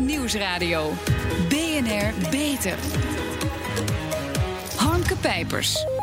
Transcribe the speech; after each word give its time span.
Nieuwsradio. 0.00 0.92
BNR 1.48 2.30
Beter. 2.30 2.78
Hanke 4.76 5.16
Pijpers. 5.16 5.97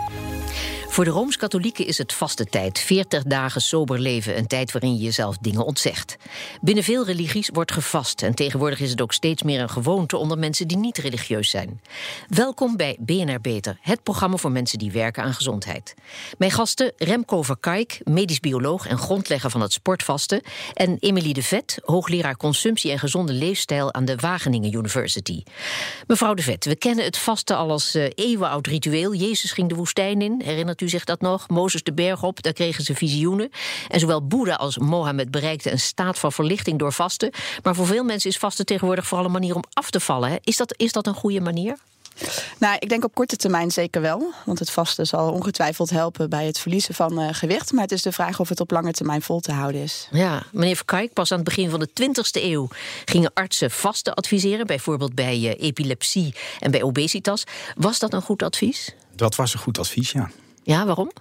Voor 0.96 1.06
de 1.06 1.12
Rooms-Katholieken 1.12 1.86
is 1.86 1.98
het 1.98 2.14
vaste 2.14 2.46
tijd. 2.46 2.80
40 2.80 3.24
dagen 3.24 3.62
sober 3.62 4.00
leven, 4.00 4.38
een 4.38 4.48
tijd 4.48 4.72
waarin 4.72 4.96
je 4.96 5.04
jezelf 5.04 5.38
dingen 5.38 5.66
ontzegt. 5.66 6.18
Binnen 6.62 6.84
veel 6.84 7.06
religies 7.06 7.50
wordt 7.54 7.72
gevast. 7.72 8.22
En 8.22 8.36
tegenwoordig 8.36 8.80
is 8.80 8.90
het 8.90 9.02
ook 9.02 9.14
steeds 9.14 9.44
meer 9.44 9.62
een 9.62 9.70
gewoonte 9.70 10.18
onder 10.18 10.38
mensen 10.38 10.68
die 10.68 10.78
niet 10.78 10.98
religieus 10.98 11.50
zijn. 11.50 11.82
Welkom 12.28 12.78
bij 12.78 12.98
BNR 13.00 13.42
Beter, 13.42 13.78
het 13.82 14.04
programma 14.04 14.38
voor 14.38 14.52
mensen 14.52 14.80
die 14.80 14.92
werken 14.92 15.24
aan 15.24 15.34
gezondheid. 15.34 15.94
Mijn 16.38 16.52
gasten 16.52 16.94
Remco 16.98 17.42
Verkijk, 17.42 18.02
medisch 18.04 18.40
bioloog 18.40 18.88
en 18.88 18.98
grondlegger 18.98 19.50
van 19.50 19.62
het 19.62 19.74
sportvasten. 19.74 20.42
En 20.74 20.98
Emilie 21.00 21.34
de 21.34 21.44
Vet, 21.44 21.80
hoogleraar 21.84 22.38
consumptie 22.38 22.92
en 22.92 23.00
gezonde 23.00 23.34
leefstijl 23.34 23.94
aan 23.94 24.06
de 24.06 24.16
Wageningen 24.16 24.74
University. 24.74 25.44
Mevrouw 26.08 26.34
de 26.34 26.44
Vet, 26.44 26.66
we 26.66 26.76
kennen 26.76 27.06
het 27.06 27.18
vasten 27.18 27.58
al 27.58 27.72
als 27.72 27.96
uh, 27.96 28.06
eeuwenoud 28.14 28.68
ritueel. 28.68 29.14
Jezus 29.14 29.52
ging 29.52 29.70
de 29.70 29.76
woestijn 29.76 30.22
in, 30.22 30.42
herinnert 30.44 30.82
u 30.82 30.85
u 30.86 30.90
zich 30.90 31.04
dat 31.04 31.22
nog? 31.22 31.50
Mozes 31.50 31.84
de 31.84 31.94
berg 31.94 32.24
op, 32.24 32.44
daar 32.44 32.54
kregen 32.54 32.84
ze 32.84 32.96
visioenen. 32.96 33.50
En 33.88 34.00
zowel 34.00 34.28
Boeddha 34.28 34.54
als 34.54 34.78
Mohammed 34.78 35.32
bereikten 35.32 35.72
een 35.72 35.80
staat 35.80 36.20
van 36.20 36.32
verlichting 36.32 36.80
door 36.80 36.94
vasten. 36.94 37.32
Maar 37.64 37.76
voor 37.76 37.86
veel 37.86 38.04
mensen 38.04 38.30
is 38.30 38.38
vasten 38.38 38.66
tegenwoordig 38.66 39.08
vooral 39.08 39.26
een 39.26 39.32
manier 39.32 39.56
om 39.56 39.64
af 39.74 39.90
te 39.90 40.00
vallen. 40.00 40.30
Hè? 40.30 40.36
Is, 40.44 40.58
dat, 40.58 40.74
is 40.78 40.92
dat 40.92 41.08
een 41.08 41.14
goede 41.14 41.42
manier? 41.42 41.78
Nou, 42.58 42.76
ik 42.80 42.90
denk 42.90 43.04
op 43.04 43.14
korte 43.14 43.36
termijn 43.36 43.72
zeker 43.72 44.02
wel. 44.02 44.34
Want 44.46 44.60
het 44.60 44.72
vasten 44.72 45.08
zal 45.08 45.32
ongetwijfeld 45.32 45.90
helpen 45.90 46.30
bij 46.30 46.46
het 46.46 46.60
verliezen 46.60 46.94
van 46.94 47.22
uh, 47.22 47.28
gewicht. 47.32 47.72
Maar 47.72 47.84
het 47.84 47.92
is 47.92 48.02
de 48.02 48.12
vraag 48.12 48.40
of 48.40 48.50
het 48.50 48.60
op 48.60 48.72
lange 48.72 48.92
termijn 48.92 49.22
vol 49.22 49.40
te 49.40 49.52
houden 49.52 49.82
is. 49.82 50.08
Ja, 50.12 50.44
meneer 50.52 50.76
Verkijk, 50.76 51.14
pas 51.14 51.32
aan 51.32 51.38
het 51.38 51.48
begin 51.48 51.70
van 51.70 51.80
de 51.80 51.90
20e 52.02 52.44
eeuw 52.44 52.68
gingen 53.06 53.32
artsen 53.34 53.72
vasten 53.72 54.14
adviseren. 54.14 54.68
Bijvoorbeeld 54.68 55.16
bij 55.16 55.38
uh, 55.40 55.54
epilepsie 55.58 56.36
en 56.60 56.72
bij 56.72 56.84
obesitas. 56.84 57.44
Was 57.76 58.00
dat 58.00 58.14
een 58.14 58.22
goed 58.22 58.44
advies? 58.44 58.96
Dat 59.16 59.36
was 59.36 59.54
een 59.54 59.60
goed 59.60 59.80
advies, 59.80 60.12
ja. 60.12 60.30
Ja, 60.66 60.86
waarom? 60.86 61.12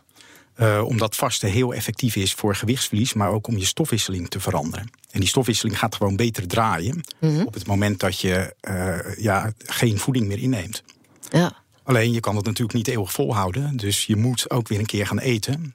Uh, 0.60 0.84
omdat 0.84 1.16
vasten 1.16 1.50
heel 1.50 1.74
effectief 1.74 2.16
is 2.16 2.34
voor 2.34 2.54
gewichtsverlies, 2.54 3.12
maar 3.12 3.30
ook 3.30 3.46
om 3.46 3.56
je 3.56 3.64
stofwisseling 3.64 4.28
te 4.28 4.40
veranderen. 4.40 4.90
En 5.10 5.20
die 5.20 5.28
stofwisseling 5.28 5.78
gaat 5.78 5.94
gewoon 5.94 6.16
beter 6.16 6.46
draaien 6.46 7.04
mm 7.20 7.30
-hmm. 7.30 7.46
op 7.46 7.54
het 7.54 7.66
moment 7.66 8.00
dat 8.00 8.20
je 8.20 8.54
uh, 8.68 9.24
ja, 9.24 9.52
geen 9.58 9.98
voeding 9.98 10.26
meer 10.26 10.38
inneemt. 10.38 10.82
Ja. 11.30 11.52
Alleen 11.82 12.12
je 12.12 12.20
kan 12.20 12.36
het 12.36 12.44
natuurlijk 12.44 12.76
niet 12.76 12.88
eeuwig 12.88 13.12
volhouden, 13.12 13.76
dus 13.76 14.06
je 14.06 14.16
moet 14.16 14.50
ook 14.50 14.68
weer 14.68 14.78
een 14.78 14.86
keer 14.86 15.06
gaan 15.06 15.18
eten. 15.18 15.74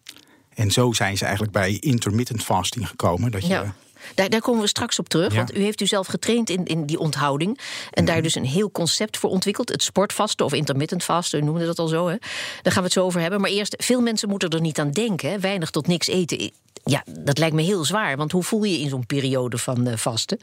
En 0.53 0.71
zo 0.71 0.91
zijn 0.93 1.17
ze 1.17 1.23
eigenlijk 1.23 1.53
bij 1.53 1.77
intermittent 1.79 2.43
fasting 2.43 2.87
gekomen. 2.87 3.31
Dat 3.31 3.41
je 3.41 3.47
ja. 3.47 3.75
Daar, 4.15 4.29
daar, 4.29 4.41
komen 4.41 4.61
we 4.61 4.67
straks 4.67 4.99
op 4.99 5.09
terug. 5.09 5.31
Ja. 5.31 5.37
Want 5.37 5.55
u 5.55 5.61
heeft 5.61 5.81
u 5.81 5.87
zelf 5.87 6.07
getraind 6.07 6.49
in, 6.49 6.65
in 6.65 6.85
die 6.85 6.99
onthouding. 6.99 7.59
En 7.91 8.05
daar 8.05 8.21
dus 8.21 8.35
een 8.35 8.45
heel 8.45 8.71
concept 8.71 9.17
voor 9.17 9.29
ontwikkeld. 9.29 9.69
Het 9.69 9.83
sportvasten 9.83 10.45
of 10.45 10.53
intermittent 10.53 11.03
vasten, 11.03 11.39
u 11.39 11.43
noemde 11.43 11.65
dat 11.65 11.79
al 11.79 11.87
zo. 11.87 12.07
Hè? 12.07 12.15
Daar 12.61 12.73
gaan 12.73 12.81
we 12.81 12.87
het 12.87 12.91
zo 12.91 13.03
over 13.03 13.21
hebben. 13.21 13.41
Maar 13.41 13.49
eerst, 13.49 13.75
veel 13.77 14.01
mensen 14.01 14.29
moeten 14.29 14.49
er 14.49 14.61
niet 14.61 14.79
aan 14.79 14.91
denken. 14.91 15.29
Hè? 15.29 15.39
Weinig 15.39 15.69
tot 15.69 15.87
niks 15.87 16.07
eten. 16.07 16.51
Ja, 16.83 17.03
dat 17.19 17.37
lijkt 17.37 17.55
me 17.55 17.61
heel 17.61 17.85
zwaar. 17.85 18.17
Want 18.17 18.31
hoe 18.31 18.43
voel 18.43 18.63
je 18.63 18.71
je 18.71 18.79
in 18.79 18.89
zo'n 18.89 19.05
periode 19.05 19.57
van 19.57 19.87
uh, 19.87 19.95
vasten? 19.95 20.39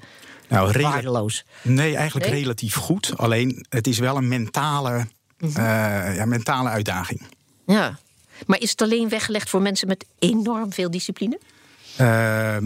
Nou, 0.48 0.82
Waardeloos. 0.82 1.44
Nee, 1.62 1.96
eigenlijk 1.96 2.30
nee? 2.30 2.40
relatief 2.40 2.74
goed. 2.74 3.12
Alleen, 3.16 3.66
het 3.68 3.86
is 3.86 3.98
wel 3.98 4.16
een 4.16 4.28
mentale, 4.28 4.92
mm 4.92 5.06
-hmm. 5.38 5.64
uh, 5.64 6.16
ja, 6.16 6.24
mentale 6.24 6.68
uitdaging. 6.68 7.22
Ja. 7.66 7.98
Maar 8.46 8.60
is 8.60 8.70
het 8.70 8.82
alleen 8.82 9.08
weggelegd 9.08 9.50
voor 9.50 9.62
mensen 9.62 9.88
met 9.88 10.04
enorm 10.18 10.72
veel 10.72 10.90
discipline? 10.90 11.38
Uh, 12.00 12.56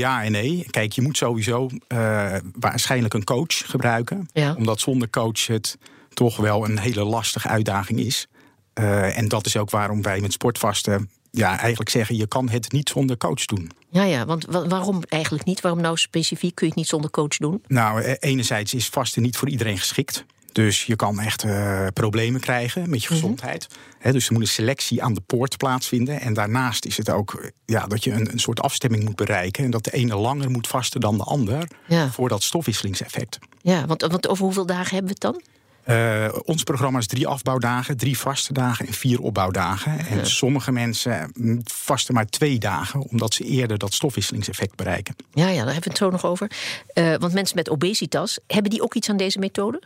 ja 0.00 0.24
en 0.24 0.32
nee. 0.32 0.66
Kijk, 0.70 0.92
je 0.92 1.02
moet 1.02 1.16
sowieso 1.16 1.68
uh, 1.88 2.34
waarschijnlijk 2.52 3.14
een 3.14 3.24
coach 3.24 3.70
gebruiken. 3.70 4.28
Ja. 4.32 4.54
Omdat 4.54 4.80
zonder 4.80 5.10
coach 5.10 5.46
het 5.46 5.78
toch 6.14 6.36
wel 6.36 6.64
een 6.64 6.78
hele 6.78 7.04
lastige 7.04 7.48
uitdaging 7.48 8.00
is. 8.00 8.26
Uh, 8.74 9.18
en 9.18 9.28
dat 9.28 9.46
is 9.46 9.56
ook 9.56 9.70
waarom 9.70 10.02
wij 10.02 10.20
met 10.20 10.32
sportvasten 10.32 11.10
ja, 11.30 11.58
eigenlijk 11.58 11.90
zeggen... 11.90 12.16
je 12.16 12.26
kan 12.26 12.48
het 12.48 12.72
niet 12.72 12.88
zonder 12.88 13.16
coach 13.16 13.44
doen. 13.44 13.70
Ja, 13.90 14.02
ja, 14.02 14.26
want 14.26 14.46
waarom 14.48 15.02
eigenlijk 15.08 15.44
niet? 15.44 15.60
Waarom 15.60 15.80
nou 15.80 15.96
specifiek 15.96 16.54
kun 16.54 16.66
je 16.66 16.72
het 16.72 16.80
niet 16.80 16.90
zonder 16.90 17.10
coach 17.10 17.36
doen? 17.36 17.62
Nou, 17.66 18.02
enerzijds 18.02 18.74
is 18.74 18.88
vasten 18.88 19.22
niet 19.22 19.36
voor 19.36 19.48
iedereen 19.48 19.78
geschikt. 19.78 20.24
Dus 20.52 20.84
je 20.84 20.96
kan 20.96 21.20
echt 21.20 21.44
uh, 21.44 21.86
problemen 21.92 22.40
krijgen 22.40 22.90
met 22.90 23.02
je 23.02 23.08
gezondheid. 23.08 23.66
Mm 23.68 23.76
-hmm. 23.76 23.94
He, 23.98 24.12
dus 24.12 24.26
er 24.26 24.32
moet 24.32 24.42
een 24.42 24.48
selectie 24.48 25.02
aan 25.02 25.14
de 25.14 25.20
poort 25.20 25.56
plaatsvinden. 25.56 26.20
En 26.20 26.34
daarnaast 26.34 26.84
is 26.84 26.96
het 26.96 27.10
ook 27.10 27.50
ja, 27.64 27.86
dat 27.86 28.04
je 28.04 28.12
een, 28.12 28.32
een 28.32 28.40
soort 28.40 28.60
afstemming 28.60 29.04
moet 29.04 29.16
bereiken. 29.16 29.64
En 29.64 29.70
dat 29.70 29.84
de 29.84 29.90
ene 29.90 30.16
langer 30.16 30.50
moet 30.50 30.66
vasten 30.66 31.00
dan 31.00 31.16
de 31.16 31.24
ander. 31.24 31.68
Ja. 31.86 32.10
Voor 32.10 32.28
dat 32.28 32.42
stofwisselingseffect. 32.42 33.38
Ja, 33.62 33.86
want, 33.86 34.02
want 34.02 34.28
over 34.28 34.44
hoeveel 34.44 34.66
dagen 34.66 34.94
hebben 34.94 35.14
we 35.14 35.18
het 35.20 35.20
dan? 35.20 35.42
Uh, 35.86 36.28
ons 36.44 36.62
programma 36.62 36.98
is 36.98 37.06
drie 37.06 37.26
afbouwdagen, 37.26 37.96
drie 37.96 38.18
vaste 38.18 38.52
dagen 38.52 38.86
en 38.86 38.92
vier 38.92 39.20
opbouwdagen. 39.20 39.92
Ja. 39.92 40.06
En 40.06 40.26
sommige 40.26 40.72
mensen 40.72 41.32
vasten 41.64 42.14
maar 42.14 42.26
twee 42.26 42.58
dagen, 42.58 43.00
omdat 43.00 43.34
ze 43.34 43.44
eerder 43.44 43.78
dat 43.78 43.94
stofwisselingseffect 43.94 44.76
bereiken. 44.76 45.16
Ja, 45.32 45.48
ja 45.48 45.64
daar 45.64 45.72
hebben 45.72 45.82
we 45.82 45.88
het 45.88 45.98
zo 45.98 46.10
nog 46.10 46.24
over. 46.24 46.50
Uh, 46.94 47.14
want 47.16 47.32
mensen 47.32 47.56
met 47.56 47.70
obesitas, 47.70 48.38
hebben 48.46 48.70
die 48.70 48.82
ook 48.82 48.94
iets 48.94 49.08
aan 49.10 49.16
deze 49.16 49.38
methode? 49.38 49.82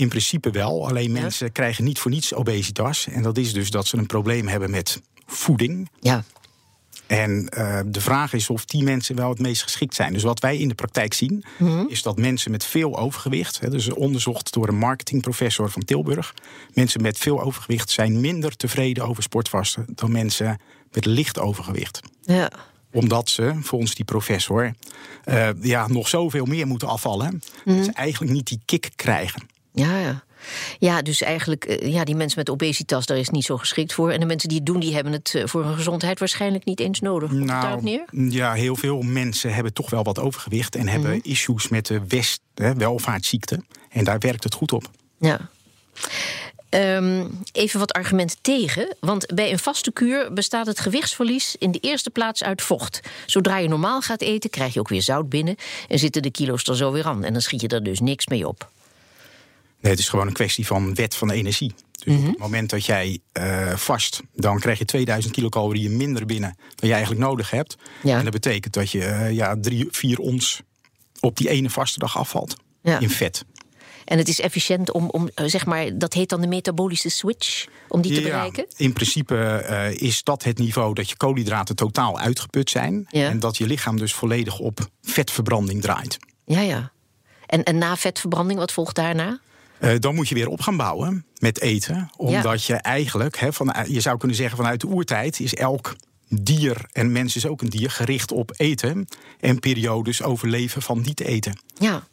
In 0.00 0.08
principe 0.08 0.50
wel, 0.50 0.88
alleen 0.88 1.12
ja. 1.12 1.20
mensen 1.20 1.52
krijgen 1.52 1.84
niet 1.84 1.98
voor 1.98 2.10
niets 2.10 2.34
obesitas. 2.34 3.06
En 3.06 3.22
dat 3.22 3.38
is 3.38 3.52
dus 3.52 3.70
dat 3.70 3.86
ze 3.86 3.96
een 3.96 4.06
probleem 4.06 4.48
hebben 4.48 4.70
met 4.70 5.00
voeding. 5.26 5.90
Ja. 6.00 6.24
En 7.06 7.52
uh, 7.58 7.80
de 7.86 8.00
vraag 8.00 8.32
is 8.32 8.50
of 8.50 8.64
die 8.64 8.82
mensen 8.82 9.16
wel 9.16 9.28
het 9.28 9.38
meest 9.38 9.62
geschikt 9.62 9.94
zijn. 9.94 10.12
Dus 10.12 10.22
wat 10.22 10.40
wij 10.40 10.56
in 10.56 10.68
de 10.68 10.74
praktijk 10.74 11.14
zien, 11.14 11.44
-hmm. 11.56 11.88
is 11.88 12.02
dat 12.02 12.18
mensen 12.18 12.50
met 12.50 12.64
veel 12.64 12.98
overgewicht, 12.98 13.60
hè, 13.60 13.70
dus 13.70 13.90
onderzocht 13.90 14.52
door 14.52 14.68
een 14.68 14.78
marketingprofessor 14.78 15.70
van 15.70 15.84
Tilburg, 15.84 16.34
mensen 16.74 17.02
met 17.02 17.18
veel 17.18 17.42
overgewicht 17.42 17.90
zijn 17.90 18.20
minder 18.20 18.56
tevreden 18.56 19.06
over 19.06 19.22
sportvasten 19.22 19.86
dan 19.94 20.12
mensen 20.12 20.60
met 20.92 21.04
licht 21.04 21.38
overgewicht. 21.38 22.00
Ja 22.22 22.50
omdat 22.92 23.28
ze, 23.28 23.52
volgens 23.60 23.94
die 23.94 24.04
professor, 24.04 24.72
uh, 25.24 25.48
ja, 25.60 25.88
nog 25.88 26.08
zoveel 26.08 26.44
meer 26.44 26.66
moeten 26.66 26.88
afvallen. 26.88 27.32
Mm 27.32 27.40
-hmm. 27.64 27.76
Dat 27.76 27.84
ze 27.84 27.92
eigenlijk 27.92 28.32
niet 28.32 28.46
die 28.46 28.60
kick 28.64 28.90
krijgen. 28.96 29.42
Ja, 29.80 29.98
ja. 29.98 30.22
Ja, 30.78 31.02
dus 31.02 31.22
eigenlijk, 31.22 31.80
ja, 31.82 32.04
die 32.04 32.14
mensen 32.14 32.38
met 32.38 32.50
obesitas, 32.50 33.06
daar 33.06 33.16
is 33.16 33.28
niet 33.28 33.44
zo 33.44 33.56
geschikt 33.56 33.92
voor. 33.92 34.10
En 34.10 34.20
de 34.20 34.26
mensen 34.26 34.48
die 34.48 34.58
het 34.58 34.66
doen, 34.66 34.80
die 34.80 34.94
hebben 34.94 35.12
het 35.12 35.42
voor 35.44 35.64
hun 35.64 35.74
gezondheid 35.74 36.18
waarschijnlijk 36.18 36.64
niet 36.64 36.80
eens 36.80 37.00
nodig. 37.00 37.28
Komt 37.28 37.44
nou, 37.44 37.62
daarop 37.62 37.82
neer? 37.82 38.04
Ja, 38.10 38.52
heel 38.52 38.76
veel 38.76 39.02
mensen 39.02 39.54
hebben 39.54 39.72
toch 39.72 39.90
wel 39.90 40.02
wat 40.02 40.18
overgewicht 40.18 40.76
en 40.76 40.88
hebben 40.88 41.10
mm 41.10 41.20
-hmm. 41.22 41.30
issues 41.32 41.68
met 41.68 41.86
de 41.86 42.00
west, 42.08 42.40
hè, 42.54 42.74
welvaartsziekte. 42.74 43.62
En 43.90 44.04
daar 44.04 44.18
werkt 44.18 44.44
het 44.44 44.54
goed 44.54 44.72
op. 44.72 44.90
Ja. 45.18 45.40
Um, 46.70 47.40
even 47.52 47.78
wat 47.78 47.92
argumenten 47.92 48.36
tegen. 48.40 48.96
Want 49.00 49.26
bij 49.34 49.52
een 49.52 49.58
vaste 49.58 49.92
kuur 49.92 50.32
bestaat 50.32 50.66
het 50.66 50.80
gewichtsverlies 50.80 51.56
in 51.58 51.70
de 51.70 51.78
eerste 51.78 52.10
plaats 52.10 52.42
uit 52.42 52.62
vocht. 52.62 53.00
Zodra 53.26 53.58
je 53.58 53.68
normaal 53.68 54.00
gaat 54.00 54.20
eten, 54.20 54.50
krijg 54.50 54.74
je 54.74 54.80
ook 54.80 54.88
weer 54.88 55.02
zout 55.02 55.28
binnen. 55.28 55.56
En 55.88 55.98
zitten 55.98 56.22
de 56.22 56.30
kilo's 56.30 56.64
er 56.64 56.76
zo 56.76 56.92
weer 56.92 57.04
aan. 57.04 57.24
En 57.24 57.32
dan 57.32 57.42
schiet 57.42 57.60
je 57.60 57.68
er 57.68 57.82
dus 57.82 58.00
niks 58.00 58.26
mee 58.26 58.48
op. 58.48 58.70
Nee, 59.80 59.92
het 59.92 60.00
is 60.00 60.08
gewoon 60.08 60.26
een 60.26 60.32
kwestie 60.32 60.66
van 60.66 60.94
wet 60.94 61.14
van 61.14 61.28
de 61.28 61.34
energie. 61.34 61.74
Dus 62.04 62.16
op 62.16 62.26
het 62.26 62.38
moment 62.38 62.70
dat 62.70 62.86
jij 62.86 63.18
uh, 63.32 63.76
vast, 63.76 64.22
dan 64.34 64.58
krijg 64.58 64.78
je 64.78 64.84
2000 64.84 65.34
kilocalorieën 65.34 65.96
minder 65.96 66.26
binnen 66.26 66.56
dan 66.74 66.88
je 66.88 66.94
eigenlijk 66.94 67.24
nodig 67.24 67.50
hebt. 67.50 67.76
Ja. 68.02 68.18
En 68.18 68.24
dat 68.24 68.32
betekent 68.32 68.74
dat 68.74 68.90
je 68.90 68.98
uh, 68.98 69.32
ja, 69.32 69.56
drie, 69.60 69.88
vier 69.90 70.18
ons 70.18 70.62
op 71.20 71.36
die 71.36 71.48
ene 71.48 71.70
vaste 71.70 71.98
dag 71.98 72.18
afvalt 72.18 72.56
ja. 72.82 72.98
in 72.98 73.10
vet. 73.10 73.44
En 74.04 74.18
het 74.18 74.28
is 74.28 74.40
efficiënt 74.40 74.90
om, 74.90 75.08
om, 75.08 75.28
zeg 75.34 75.66
maar, 75.66 75.98
dat 75.98 76.14
heet 76.14 76.28
dan 76.28 76.40
de 76.40 76.46
metabolische 76.46 77.08
switch, 77.08 77.66
om 77.88 78.00
die 78.00 78.12
te 78.12 78.20
ja, 78.20 78.26
bereiken? 78.26 78.66
In 78.76 78.92
principe 78.92 79.66
uh, 79.70 80.00
is 80.08 80.22
dat 80.22 80.44
het 80.44 80.58
niveau 80.58 80.94
dat 80.94 81.08
je 81.08 81.16
koolhydraten 81.16 81.76
totaal 81.76 82.18
uitgeput 82.18 82.70
zijn. 82.70 83.06
En 83.10 83.40
dat 83.40 83.56
je 83.56 83.66
lichaam 83.66 83.96
dus 83.96 84.12
volledig 84.12 84.58
op 84.58 84.88
vetverbranding 85.02 85.82
draait. 85.82 86.18
Ja, 86.44 86.60
ja. 86.60 86.92
En, 87.46 87.64
en 87.64 87.78
na 87.78 87.96
vetverbranding, 87.96 88.58
wat 88.58 88.72
volgt 88.72 88.94
daarna? 88.94 89.40
Uh, 89.80 89.94
dan 89.98 90.14
moet 90.14 90.28
je 90.28 90.34
weer 90.34 90.48
op 90.48 90.60
gaan 90.60 90.76
bouwen 90.76 91.24
met 91.38 91.60
eten. 91.60 92.10
Omdat 92.16 92.64
ja. 92.64 92.74
je 92.74 92.80
eigenlijk, 92.80 93.38
he, 93.38 93.52
van, 93.52 93.74
je 93.88 94.00
zou 94.00 94.18
kunnen 94.18 94.36
zeggen 94.36 94.56
vanuit 94.56 94.80
de 94.80 94.86
oertijd 94.86 95.40
is 95.40 95.54
elk 95.54 95.96
dier, 96.28 96.88
en 96.92 97.12
mens 97.12 97.36
is 97.36 97.46
ook 97.46 97.62
een 97.62 97.68
dier, 97.68 97.90
gericht 97.90 98.32
op 98.32 98.52
eten. 98.56 99.08
En 99.40 99.60
periodes 99.60 100.22
overleven 100.22 100.82
van 100.82 101.00
niet 101.00 101.20
eten. 101.20 101.58
Ja. 101.78 102.08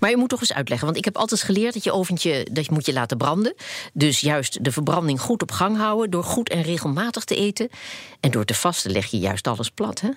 Maar 0.00 0.10
je 0.10 0.16
moet 0.16 0.28
toch 0.28 0.40
eens 0.40 0.52
uitleggen, 0.52 0.86
want 0.86 0.98
ik 0.98 1.04
heb 1.04 1.16
altijd 1.16 1.42
geleerd 1.42 1.74
dat 1.74 1.84
je 1.84 1.92
oventje 1.92 2.48
dat 2.52 2.64
je 2.64 2.72
moet 2.72 2.86
je 2.86 2.92
laten 2.92 3.16
branden. 3.16 3.54
Dus 3.92 4.20
juist 4.20 4.64
de 4.64 4.72
verbranding 4.72 5.20
goed 5.20 5.42
op 5.42 5.50
gang 5.50 5.76
houden 5.76 6.10
door 6.10 6.24
goed 6.24 6.48
en 6.48 6.62
regelmatig 6.62 7.24
te 7.24 7.36
eten. 7.36 7.68
En 8.20 8.30
door 8.30 8.44
te 8.44 8.54
vasten 8.54 8.90
leg 8.90 9.06
je 9.06 9.18
juist 9.18 9.46
alles 9.46 9.70
plat, 9.70 10.00
hè? 10.00 10.08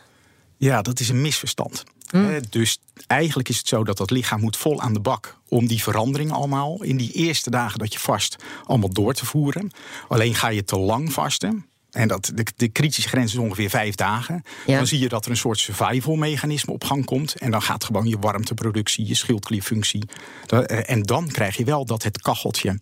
Ja, 0.58 0.82
dat 0.82 1.00
is 1.00 1.10
een 1.10 1.22
misverstand. 1.22 1.84
Mm. 2.12 2.40
Dus 2.50 2.80
eigenlijk 3.08 3.50
is 3.50 3.58
het 3.58 3.68
zo 3.68 3.84
dat 3.84 3.98
dat 3.98 4.12
lichaam 4.12 4.40
moet 4.40 4.58
vol 4.58 4.82
aan 4.82 4.94
de 4.94 5.00
bak 5.00 5.38
om 5.50 5.68
die 5.68 5.84
verandering 5.84 6.32
allemaal 6.32 6.84
in 6.84 6.98
die 6.98 7.12
eerste 7.12 7.50
dagen 7.50 7.80
dat 7.80 7.94
je 7.94 8.00
vast 8.00 8.36
allemaal 8.66 8.94
door 8.94 9.14
te 9.14 9.26
voeren. 9.26 9.72
Alleen 10.08 10.36
ga 10.36 10.48
je 10.48 10.64
te 10.64 10.78
lang 10.78 11.14
vasten. 11.14 11.66
En 11.92 12.08
dat, 12.08 12.32
de, 12.36 12.46
de 12.56 12.68
kritische 12.68 13.10
grens 13.10 13.34
is 13.34 13.40
ongeveer 13.40 13.70
vijf 13.70 13.96
dagen. 13.96 14.44
Ja. 14.66 14.78
Dan 14.78 14.88
zie 14.88 15.00
je 15.00 15.10
dat 15.10 15.26
er 15.26 15.32
een 15.32 15.38
soort 15.38 15.60
survival 15.60 16.16
mechanisme 16.16 16.74
op 16.74 16.84
gang 16.84 17.06
komt. 17.06 17.36
En 17.36 17.52
dan 17.52 17.62
gaat 17.62 17.84
gewoon 17.84 18.08
je 18.08 18.20
warmteproductie, 18.20 19.08
je 19.08 19.16
schildklierfunctie. 19.16 20.04
Eh, 20.48 20.90
En 20.90 21.02
dan 21.04 21.28
krijg 21.28 21.58
je 21.58 21.64
wel 21.64 21.86
dat 21.86 22.04
het 22.04 22.22
kacheltje 22.22 22.80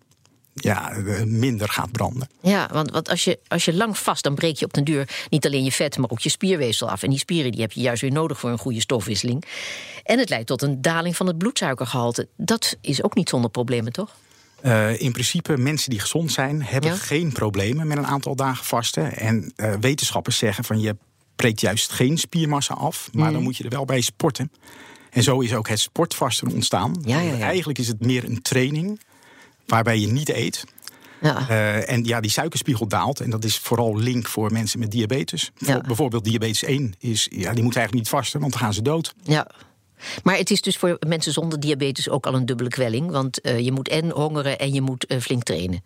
ja, 0.61 0.91
eh, 0.91 1.23
minder 1.23 1.69
gaat 1.69 1.91
branden. 1.91 2.29
Ja, 2.41 2.69
want, 2.71 2.91
want 2.91 3.09
als, 3.09 3.23
je, 3.23 3.39
als 3.47 3.65
je 3.65 3.73
lang 3.73 3.97
vast, 3.97 4.23
dan 4.23 4.35
breek 4.35 4.57
je 4.57 4.65
op 4.65 4.73
den 4.73 4.83
duur 4.83 5.25
niet 5.29 5.45
alleen 5.45 5.63
je 5.63 5.71
vet, 5.71 5.97
maar 5.97 6.09
ook 6.09 6.19
je 6.19 6.29
spierweefsel 6.29 6.89
af. 6.89 7.03
En 7.03 7.09
die 7.09 7.19
spieren 7.19 7.51
die 7.51 7.61
heb 7.61 7.71
je 7.71 7.81
juist 7.81 8.01
weer 8.01 8.11
nodig 8.11 8.39
voor 8.39 8.49
een 8.49 8.57
goede 8.57 8.79
stofwisseling. 8.79 9.43
En 10.03 10.19
het 10.19 10.29
leidt 10.29 10.47
tot 10.47 10.61
een 10.61 10.81
daling 10.81 11.15
van 11.15 11.27
het 11.27 11.37
bloedsuikergehalte. 11.37 12.27
Dat 12.37 12.75
is 12.81 13.03
ook 13.03 13.15
niet 13.15 13.29
zonder 13.29 13.49
problemen, 13.51 13.91
toch? 13.93 14.15
Eh, 14.61 15.01
in 15.01 15.11
principe, 15.11 15.57
mensen 15.57 15.89
die 15.89 15.99
gezond 15.99 16.31
zijn, 16.31 16.63
hebben 16.63 16.89
Ja. 16.89 16.95
geen 16.97 17.31
problemen 17.31 17.87
met 17.87 17.97
een 17.97 18.05
aantal 18.07 18.35
dagen 18.35 18.65
vasten. 18.65 19.17
En 19.17 19.53
eh, 19.55 19.73
wetenschappers 19.79 20.37
zeggen 20.37 20.63
van 20.63 20.79
je 20.79 20.95
breekt 21.35 21.61
juist 21.61 21.91
geen 21.91 22.17
spiermassa 22.17 22.73
af, 22.73 23.09
maar 23.13 23.31
dan 23.31 23.43
moet 23.43 23.57
je 23.57 23.63
er 23.63 23.69
wel 23.69 23.85
bij 23.85 24.01
sporten. 24.01 24.51
En 25.09 25.23
zo 25.23 25.39
is 25.39 25.53
ook 25.53 25.67
het 25.67 25.79
sportvasten 25.79 26.51
ontstaan. 26.51 27.01
Ja, 27.05 27.19
ja, 27.19 27.33
ja. 27.35 27.45
Eigenlijk 27.45 27.79
is 27.79 27.87
het 27.87 27.99
meer 28.05 28.23
een 28.23 28.41
training 28.41 28.99
waarbij 29.65 29.99
je 29.99 30.07
niet 30.07 30.29
eet. 30.29 30.63
Ja. 31.21 31.49
Eh, 31.49 31.89
en 31.91 32.03
ja, 32.03 32.19
die 32.21 32.31
suikerspiegel 32.31 32.87
daalt. 32.87 33.19
En 33.19 33.29
dat 33.29 33.43
is 33.43 33.57
vooral 33.57 33.97
link 33.97 34.27
voor 34.27 34.51
mensen 34.51 34.79
met 34.79 34.91
diabetes. 34.91 35.51
Ja. 35.57 35.81
Bijvoorbeeld 35.81 36.23
diabetes 36.23 36.63
1 36.63 36.93
is, 36.99 37.23
ja, 37.29 37.53
die 37.53 37.63
moeten 37.63 37.79
eigenlijk 37.81 37.93
niet 37.93 38.09
vasten, 38.09 38.39
want 38.39 38.51
dan 38.51 38.61
gaan 38.61 38.73
ze 38.73 38.81
dood. 38.81 39.13
ja. 39.23 39.47
Maar 40.23 40.37
het 40.37 40.51
is 40.51 40.61
dus 40.61 40.77
voor 40.77 40.97
mensen 41.07 41.33
zonder 41.33 41.59
diabetes 41.59 42.09
ook 42.09 42.25
al 42.25 42.33
een 42.33 42.45
dubbele 42.45 42.69
kwelling. 42.69 43.11
Want 43.11 43.41
eh, 43.41 43.59
je 43.59 43.71
moet 43.71 43.87
en 43.87 44.09
hongeren 44.09 44.59
en 44.59 44.73
je 44.73 44.81
moet 44.81 45.05
eh, 45.05 45.19
flink 45.19 45.43
trainen. 45.43 45.83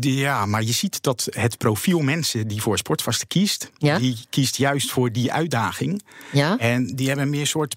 Ja, 0.00 0.46
maar 0.46 0.62
je 0.62 0.72
ziet 0.72 1.02
dat 1.02 1.26
het 1.30 1.58
profiel 1.58 2.00
mensen 2.00 2.48
die 2.48 2.62
voor 2.62 2.78
sportvasten 2.78 3.26
kiest, 3.28 3.70
Ja? 3.78 3.98
die 3.98 4.18
kiest 4.30 4.56
juist 4.56 4.90
voor 4.90 5.12
die 5.12 5.32
uitdaging. 5.32 6.02
Ja, 6.32 6.58
En 6.58 6.86
die 6.96 7.08
hebben 7.08 7.30
meer 7.30 7.46
soort 7.46 7.76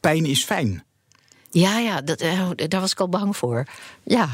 pijn 0.00 0.24
is 0.26 0.44
fijn. 0.44 0.84
ja, 1.50 1.78
ja 1.78 2.00
dat, 2.00 2.18
daar 2.68 2.80
was 2.80 2.92
ik 2.92 3.00
al 3.00 3.08
bang 3.08 3.36
voor. 3.36 3.66
Ja, 4.02 4.28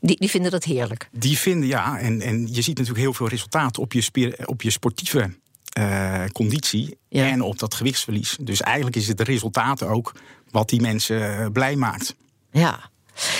die, 0.00 0.16
die 0.18 0.30
vinden 0.30 0.50
dat 0.50 0.64
heerlijk. 0.64 1.08
Die 1.12 1.38
vinden, 1.38 1.68
ja, 1.68 1.98
en, 1.98 2.20
en 2.20 2.46
je 2.52 2.62
ziet 2.62 2.78
natuurlijk 2.78 3.04
heel 3.04 3.14
veel 3.14 3.28
resultaat 3.28 3.78
op 3.78 3.92
je, 3.92 4.00
spier, 4.00 4.46
op 4.46 4.62
je 4.62 4.70
sportieve 4.70 5.30
eh, 5.72 6.24
conditie 6.32 6.98
Ja. 7.08 7.28
en 7.28 7.42
op 7.42 7.58
dat 7.58 7.74
gewichtsverlies. 7.74 8.36
Dus 8.40 8.60
eigenlijk 8.60 8.96
is 8.96 9.08
het 9.08 9.16
de 9.18 9.24
resultaten 9.24 9.88
ook 9.88 10.14
wat 10.50 10.68
die 10.68 10.80
mensen 10.80 11.38
eh, 11.38 11.46
blij 11.52 11.76
maakt. 11.76 12.14
Ja. 12.50 12.90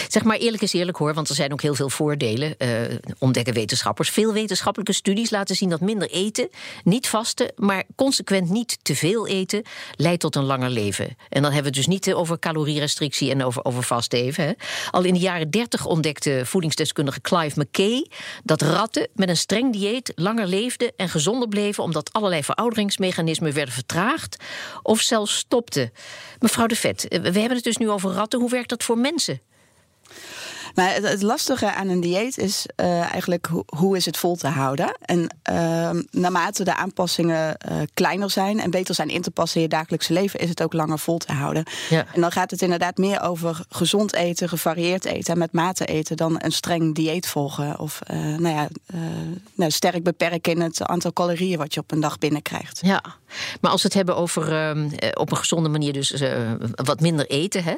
Zeg 0.09 0.25
maar 0.25 0.37
eerlijk 0.37 0.63
is 0.63 0.73
eerlijk 0.73 0.97
hoor, 0.97 1.15
want 1.15 1.29
er 1.29 1.35
zijn 1.35 1.53
ook 1.53 1.63
heel 1.63 1.75
veel 1.75 1.91
voordelen, 1.91 2.59
eh, 2.59 2.69
ontdekken 3.19 3.55
wetenschappers. 3.55 4.11
Veel 4.11 4.33
wetenschappelijke 4.33 4.93
studies 4.93 5.31
laten 5.31 5.57
zien 5.57 5.69
dat 5.69 5.81
minder 5.81 6.11
eten, 6.11 6.49
niet 6.85 7.09
vasten, 7.09 7.53
maar 7.57 7.85
consequent 7.97 8.51
niet 8.51 8.79
te 8.83 8.95
veel 8.97 9.27
eten, 9.27 9.63
leidt 9.97 10.21
tot 10.21 10.37
een 10.37 10.45
langer 10.45 10.71
leven. 10.71 11.17
En 11.29 11.43
dan 11.43 11.53
hebben 11.53 11.73
we 11.73 11.79
het 11.79 11.87
dus 11.87 11.87
niet 11.87 12.07
eh, 12.07 12.19
over 12.19 12.39
calorierestrictie 12.39 13.31
en 13.31 13.45
over, 13.45 13.65
over 13.65 13.83
vast 13.83 14.13
even. 14.13 14.45
Hè. 14.45 14.53
Al 14.91 15.05
in 15.05 15.15
de 15.15 15.21
jaren 15.21 15.51
30 15.51 15.87
ontdekte 15.87 16.43
voedingsdeskundige 16.45 17.21
Clive 17.21 17.61
McKay 17.61 18.07
dat 18.45 18.63
ratten 18.63 19.09
met 19.15 19.29
een 19.29 19.37
streng 19.37 19.73
dieet 19.73 20.13
langer 20.15 20.47
leefden 20.47 20.93
en 20.97 21.09
gezonder 21.09 21.49
bleven, 21.49 21.83
omdat 21.83 22.13
allerlei 22.13 22.45
verouderingsmechanismen 22.45 23.53
werden 23.53 23.75
vertraagd 23.75 24.37
of 24.83 25.01
zelfs 25.01 25.37
stopten. 25.37 25.93
Mevrouw 26.39 26.67
de 26.67 26.77
Vet, 26.77 27.09
eh, 27.09 27.21
we 27.21 27.39
hebben 27.39 27.57
het 27.57 27.65
dus 27.65 27.77
nu 27.77 27.91
over 27.91 28.11
ratten. 28.11 28.41
Hoe 28.41 28.51
werkt 28.51 28.69
dat 28.69 28.83
voor 28.83 28.99
mensen? 28.99 29.41
Maar 30.75 30.95
het, 30.95 31.09
het 31.09 31.23
lastige 31.23 31.73
aan 31.75 31.89
een 31.89 32.01
dieet 32.01 32.39
is 32.39 32.67
eh, 32.77 33.01
eigenlijk 33.01 33.47
ho- 33.47 33.65
hoe 33.77 33.97
is 33.97 34.05
het 34.05 34.17
vol 34.17 34.37
te 34.37 34.49
houden. 34.49 34.97
En 35.01 35.37
ehm, 35.43 36.03
naarmate 36.11 36.65
de 36.65 36.77
aanpassingen 36.77 37.57
eh, 37.57 37.77
kleiner 37.95 38.31
zijn 38.31 38.61
en 38.61 38.71
beter 38.71 38.95
zijn 38.95 39.09
in 39.09 39.23
te 39.23 39.31
passen 39.31 39.57
in 39.57 39.63
je 39.63 39.69
dagelijkse 39.69 40.13
leven, 40.13 40.41
is 40.41 40.49
het 40.49 40.63
ook 40.63 40.73
langer 40.73 40.99
vol 40.99 41.19
te 41.19 41.33
houden. 41.33 41.65
Ja. 41.91 42.07
En 42.15 42.21
dan 42.21 42.33
gaat 42.33 42.51
het 42.51 42.63
inderdaad 42.63 42.97
meer 42.97 43.23
over 43.23 43.61
gezond 43.69 44.15
eten, 44.15 44.49
gevarieerd 44.49 45.05
eten 45.05 45.33
en 45.33 45.39
met 45.39 45.53
mate 45.53 45.85
eten 45.85 46.17
dan 46.17 46.37
een 46.39 46.53
streng 46.53 46.95
dieet 46.95 47.27
volgen. 47.27 47.79
Of 47.79 48.01
eh, 48.01 48.17
nou 48.19 48.49
ja, 48.49 48.69
nou, 49.55 49.71
sterk 49.71 50.03
beperken 50.03 50.53
in 50.53 50.61
het 50.61 50.83
aantal 50.83 51.13
calorieën 51.13 51.59
wat 51.59 51.75
je 51.75 51.81
op 51.81 51.93
een 51.93 52.01
dag 52.01 52.19
binnenkrijgt. 52.19 52.79
Ja, 52.83 53.03
maar 53.61 53.71
als 53.71 53.83
we 53.83 53.89
het 53.89 53.97
hebben 53.97 54.17
over 54.17 54.53
ehm, 54.53 54.89
eh, 54.97 55.09
op 55.15 55.31
een 55.31 55.37
gezonde 55.37 55.69
manier, 55.69 55.93
dus 55.93 56.23
wat 56.85 57.01
minder 57.01 57.27
eten, 57.27 57.65
hè? 57.65 57.75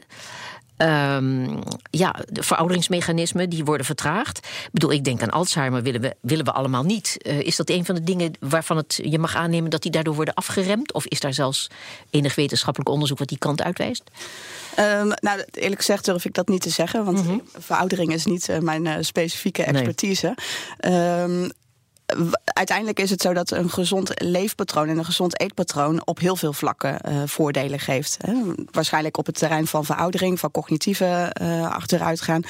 Ehm, 0.83 1.61
ja, 1.91 2.15
de 2.29 2.43
verouderingsmechanismen 2.43 3.51
die 3.51 3.65
worden 3.65 3.87
vertraagd. 3.87 4.39
Ik 4.39 4.73
bedoel, 4.73 4.93
ik 4.93 5.05
denk 5.05 5.23
aan 5.23 5.31
Alzheimer 5.31 5.83
willen 5.83 6.01
we, 6.01 6.17
willen 6.21 6.45
we 6.45 6.53
allemaal 6.53 6.83
niet. 6.83 7.17
Eh, 7.23 7.41
is 7.41 7.57
dat 7.57 7.71
een 7.71 7.85
van 7.85 7.95
de 7.95 8.03
dingen 8.03 8.33
waarvan 8.41 8.77
het, 8.77 9.01
je 9.03 9.19
mag 9.19 9.37
aannemen 9.37 9.71
dat 9.71 9.83
die 9.83 9.91
daardoor 9.91 10.15
worden 10.15 10.35
afgeremd? 10.35 10.93
Of 10.93 11.07
is 11.07 11.21
daar 11.21 11.35
zelfs 11.35 11.71
enig 12.11 12.35
wetenschappelijk 12.35 12.91
onderzoek 12.91 13.19
wat 13.19 13.29
die 13.29 13.39
kant 13.39 13.63
uitwijst? 13.63 14.03
Ehm, 14.75 15.09
nou, 15.21 15.45
eerlijk 15.51 15.81
gezegd 15.81 16.05
durf 16.05 16.25
ik 16.25 16.35
dat 16.35 16.49
niet 16.49 16.63
te 16.63 16.71
zeggen, 16.71 17.05
want 17.05 17.25
veroudering 17.59 18.13
is 18.13 18.25
niet 18.25 18.49
eh, 18.49 18.59
mijn 18.59 18.87
eh, 18.87 18.97
specifieke 19.01 19.65
expertise. 19.65 20.35
Ehm, 20.79 21.49
uiteindelijk 22.45 23.01
is 23.01 23.11
het 23.11 23.21
zo 23.21 23.33
dat 23.33 23.51
een 23.51 23.71
gezond 23.71 24.23
leefpatroon 24.23 24.89
en 24.89 24.99
een 24.99 25.05
gezond 25.05 25.41
eetpatroon 25.41 26.07
op 26.07 26.19
heel 26.19 26.37
veel 26.37 26.53
vlakken 26.53 27.01
eh, 27.01 27.23
voordelen 27.27 27.79
geeft. 27.79 28.19
Hè. 28.21 28.33
Waarschijnlijk 28.71 29.17
op 29.19 29.27
het 29.27 29.39
terrein 29.39 29.67
van 29.67 29.85
veroudering, 29.85 30.41
van 30.41 30.51
cognitieve 30.51 31.31
eh, 31.33 31.71
achteruitgaan, 31.71 32.43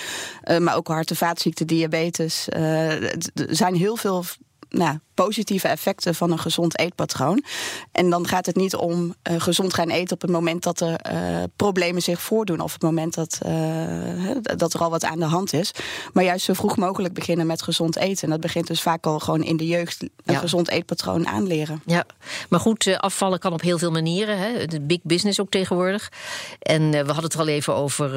eh, 0.43 0.59
maar 0.59 0.77
ook 0.77 0.89
hart- 0.89 1.11
en 1.11 1.17
vaatziekten, 1.17 1.67
diabetes. 1.67 2.49
Er 2.49 3.17
zijn 3.35 3.75
heel 3.75 3.97
veel 3.97 4.25
nou, 4.73 4.99
positieve 5.15 5.69
effecten 5.69 6.15
van 6.15 6.31
een 6.31 6.39
gezond 6.39 6.79
eetpatroon. 6.79 7.45
En 7.93 8.11
dan 8.11 8.27
gaat 8.27 8.47
het 8.47 8.57
niet 8.57 8.75
om 8.77 9.15
eh, 9.23 9.41
gezond 9.41 9.75
gaan 9.75 9.91
eten 9.91 10.15
op 10.15 10.21
het 10.21 10.31
moment 10.31 10.63
dat 10.63 10.81
er 10.81 10.95
eh, 10.95 11.43
problemen 11.57 12.03
zich 12.03 12.23
voordoen. 12.23 12.61
Of 12.61 12.73
het 12.73 12.83
moment 12.83 13.15
dat, 13.15 13.39
eh, 13.43 13.53
hè, 13.53 14.41
dat 14.57 14.75
er 14.75 14.81
al 14.81 14.91
wat 14.91 15.05
aan 15.05 15.19
de 15.19 15.25
hand 15.25 15.53
is. 15.53 15.71
Maar 16.13 16.25
juist 16.25 16.45
zo 16.45 16.53
vroeg 16.53 16.77
mogelijk 16.77 17.15
beginnen 17.15 17.47
met 17.47 17.63
gezond 17.63 17.97
eten. 17.97 18.25
En 18.25 18.31
dat 18.31 18.41
begint 18.41 18.67
dus 18.67 18.83
vaak 18.83 19.07
al 19.07 19.19
gewoon 19.19 19.43
in 19.43 19.57
de 19.57 19.67
jeugd 19.67 20.03
een 20.03 20.11
Ja. 20.25 20.39
gezond 20.39 20.69
eetpatroon 20.69 21.27
aanleren. 21.27 21.83
Ja, 21.87 22.05
maar 22.49 22.61
goed, 22.61 22.97
afvallen 22.99 23.39
kan 23.39 23.53
op 23.53 23.61
heel 23.61 23.79
veel 23.79 23.91
manieren. 23.91 24.39
Hè. 24.39 24.67
De 24.67 24.81
big 24.81 24.99
business 25.03 25.41
ook 25.41 25.51
tegenwoordig. 25.51 26.13
En 26.59 26.91
we 26.91 26.97
hadden 26.97 27.25
het 27.25 27.35
er 27.35 27.41
al 27.41 27.49
even 27.49 27.75
over 27.75 28.11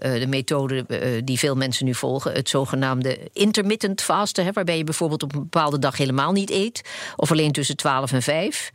de 0.00 0.26
methode 0.28 0.84
die 1.24 1.38
veel 1.38 1.54
mensen 1.54 1.84
nu 1.84 1.94
volgen. 1.94 2.32
Het 2.32 2.48
zogenaamde 2.48 3.18
intermittent 3.32 4.02
fasten. 4.02 4.44
Hè, 4.44 4.52
waarbij 4.52 4.76
je 4.76 4.84
bijvoorbeeld 4.84 5.22
op 5.22 5.34
een 5.34 5.40
bepaalde 5.40 5.78
dag 5.78 5.98
helemaal 6.00 6.32
niet 6.32 6.50
eet. 6.50 6.82
Of 7.16 7.30
alleen 7.30 7.52
tussen 7.52 7.76
12 7.76 8.12
en 8.12 8.22
5. 8.22 8.70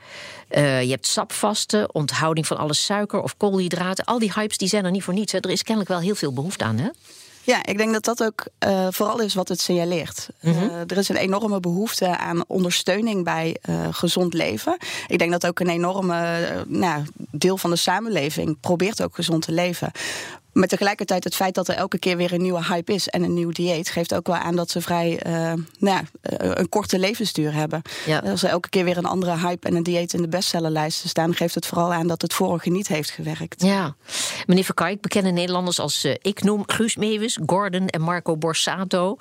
Eh, 0.47 0.83
je 0.83 0.89
hebt 0.89 1.07
sapvasten, 1.07 1.93
onthouding 1.93 2.47
van 2.47 2.57
alle 2.57 2.73
suiker 2.73 3.21
of 3.21 3.37
koolhydraten. 3.37 4.05
Al 4.05 4.19
die 4.19 4.31
hypes 4.35 4.57
die 4.57 4.67
zijn 4.67 4.85
er 4.85 4.91
niet 4.91 5.03
voor 5.03 5.13
niets. 5.13 5.31
Hè. 5.31 5.39
Er 5.39 5.49
is 5.49 5.63
kennelijk 5.63 5.91
wel 5.91 5.99
heel 6.01 6.15
veel 6.15 6.33
behoefte 6.33 6.63
aan. 6.63 6.77
Hè? 6.77 6.89
Ja, 7.43 7.65
ik 7.65 7.77
denk 7.77 7.93
dat 7.93 8.03
dat 8.03 8.23
ook 8.23 8.45
eh, 8.57 8.87
vooral 8.89 9.19
is 9.19 9.33
wat 9.33 9.47
het 9.47 9.61
signaleert. 9.61 10.29
Eh, 10.39 10.71
er 10.71 10.97
is 10.97 11.09
een 11.09 11.15
enorme 11.15 11.59
behoefte 11.59 12.17
aan 12.17 12.43
ondersteuning 12.47 13.23
bij 13.23 13.57
gezond 13.91 14.33
leven. 14.33 14.77
Ik 15.07 15.19
denk 15.19 15.31
dat 15.31 15.47
ook 15.47 15.59
een 15.59 15.69
enorme 15.69 16.63
nou, 16.67 17.03
deel 17.15 17.57
van 17.57 17.69
de 17.69 17.75
samenleving 17.75 18.59
probeert 18.59 19.03
ook 19.03 19.15
gezond 19.15 19.41
te 19.41 19.51
leven. 19.51 19.91
Maar 20.55 20.67
tegelijkertijd 20.67 21.23
het 21.23 21.35
feit 21.35 21.55
dat 21.55 21.67
er 21.67 21.75
elke 21.75 21.99
keer 21.99 22.17
weer 22.17 22.33
een 22.33 22.41
nieuwe 22.41 22.65
hype 22.65 22.93
is 22.93 23.07
en 23.07 23.23
een 23.23 23.33
nieuw 23.33 23.51
dieet 23.51 23.89
geeft 23.89 24.13
ook 24.13 24.27
wel 24.27 24.35
aan 24.35 24.55
dat 24.55 24.69
ze 24.69 24.81
vrij 24.81 25.19
eh, 25.19 25.33
nou 25.33 25.63
ja, 25.79 26.01
eh, 26.21 26.51
een 26.53 26.69
korte 26.69 26.99
levensduur 26.99 27.53
hebben. 27.53 27.81
Ja. 28.05 28.19
Als 28.19 28.43
er 28.43 28.49
elke 28.49 28.69
keer 28.69 28.83
weer 28.83 28.97
een 28.97 29.05
andere 29.05 29.37
hype 29.37 29.67
en 29.67 29.75
een 29.75 29.83
dieet 29.83 30.13
in 30.13 30.21
de 30.21 30.27
bestsellerlijsten 30.27 31.09
staan, 31.09 31.35
geeft 31.35 31.55
het 31.55 31.65
vooral 31.65 31.93
aan 31.93 32.07
dat 32.07 32.21
het 32.21 32.33
vorige 32.33 32.69
niet 32.69 32.87
heeft 32.87 33.09
gewerkt. 33.09 33.63
Ja. 33.63 33.95
Meneer 34.45 34.63
Verkijk, 34.63 35.01
bekende 35.01 35.29
Nederlanders 35.29 35.79
als 35.79 36.03
eh, 36.03 36.13
ik 36.21 36.43
noem 36.43 36.63
Guus 36.65 36.95
Meeuwis, 36.95 37.39
Gordon 37.45 37.87
en 37.87 38.01
Marco 38.01 38.37
Borsato. 38.37 39.17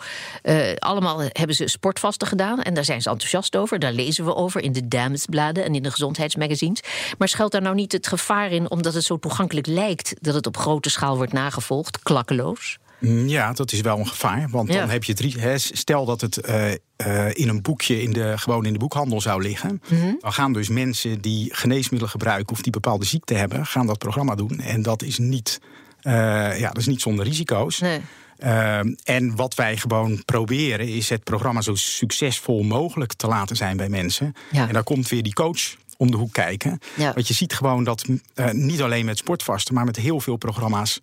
Allemaal 0.78 1.20
hebben 1.20 1.56
ze 1.56 1.68
sportvasten 1.68 2.28
gedaan 2.28 2.62
en 2.62 2.74
daar 2.74 2.84
zijn 2.84 3.02
ze 3.02 3.10
enthousiast 3.10 3.56
over. 3.56 3.78
Daar 3.78 3.92
lezen 3.92 4.24
we 4.24 4.34
over 4.34 4.62
in 4.62 4.72
de 4.72 4.88
damesbladen 4.88 5.64
en 5.64 5.74
in 5.74 5.82
de 5.82 5.90
gezondheidsmagazines. 5.90 6.80
Maar 7.18 7.28
schuilt 7.28 7.52
daar 7.52 7.62
nou 7.62 7.74
niet 7.74 7.92
het 7.92 8.06
gevaar 8.06 8.50
in, 8.50 8.70
omdat 8.70 8.94
het 8.94 9.04
zo 9.04 9.18
toegankelijk 9.18 9.66
lijkt 9.66 10.14
dat 10.20 10.34
het 10.34 10.46
op 10.46 10.56
grote 10.56 10.90
schaal 10.90 11.16
wordt 11.16 11.23
nagevolgd, 11.32 12.02
klakkeloos? 12.02 12.78
Mm, 12.98 13.28
Ja, 13.28 13.52
dat 13.52 13.72
is 13.72 13.80
wel 13.80 13.98
een 13.98 14.08
gevaar. 14.08 14.48
Want 14.50 14.72
Ja. 14.72 14.78
dan 14.80 14.90
heb 14.90 15.04
je 15.04 15.34
hè, 15.38 15.58
Stel 15.58 16.04
dat 16.04 16.20
het 16.20 16.36
eh, 16.38 16.72
eh, 16.96 17.30
in 17.32 17.48
een 17.48 17.62
boekje 17.62 18.02
in 18.02 18.12
de, 18.12 18.32
gewoon 18.36 18.66
in 18.66 18.72
de 18.72 18.78
boekhandel 18.78 19.20
zou 19.20 19.42
liggen. 19.42 19.82
Mhm. 19.88 20.12
Dan 20.20 20.32
gaan 20.32 20.52
dus 20.52 20.68
mensen 20.68 21.20
die 21.20 21.54
geneesmiddelen 21.54 22.08
gebruiken 22.10 22.52
of 22.52 22.62
die 22.62 22.72
bepaalde 22.72 23.04
ziekte 23.04 23.34
hebben, 23.34 23.66
gaan 23.66 23.86
dat 23.86 23.98
programma 23.98 24.34
doen. 24.34 24.60
En 24.60 24.82
dat 24.82 25.02
is 25.02 25.18
niet, 25.18 25.60
eh, 26.00 26.12
ja, 26.58 26.68
dat 26.68 26.76
is 26.78 26.86
niet 26.86 27.00
zonder 27.00 27.24
risico's. 27.24 27.78
Nee. 27.78 28.00
Ehm, 28.38 28.94
en 29.04 29.36
wat 29.36 29.54
wij 29.54 29.76
gewoon 29.76 30.24
proberen 30.24 30.88
is 30.88 31.08
het 31.08 31.24
programma 31.24 31.60
zo 31.60 31.74
succesvol 31.74 32.62
mogelijk 32.62 33.12
te 33.12 33.26
laten 33.26 33.56
zijn 33.56 33.76
bij 33.76 33.88
mensen. 33.88 34.32
Ja. 34.50 34.66
En 34.66 34.72
daar 34.72 34.82
komt 34.82 35.08
weer 35.08 35.22
die 35.22 35.32
coach 35.32 35.74
om 35.96 36.10
de 36.10 36.16
hoek 36.16 36.32
kijken. 36.32 36.78
Ja. 36.96 37.12
Want 37.12 37.28
je 37.28 37.34
ziet 37.34 37.52
gewoon 37.54 37.84
dat 37.84 38.04
eh, 38.34 38.50
niet 38.50 38.82
alleen 38.82 39.04
met 39.04 39.18
sportvasten, 39.18 39.74
maar 39.74 39.84
met 39.84 39.96
heel 39.96 40.20
veel 40.20 40.36
programma's. 40.36 41.00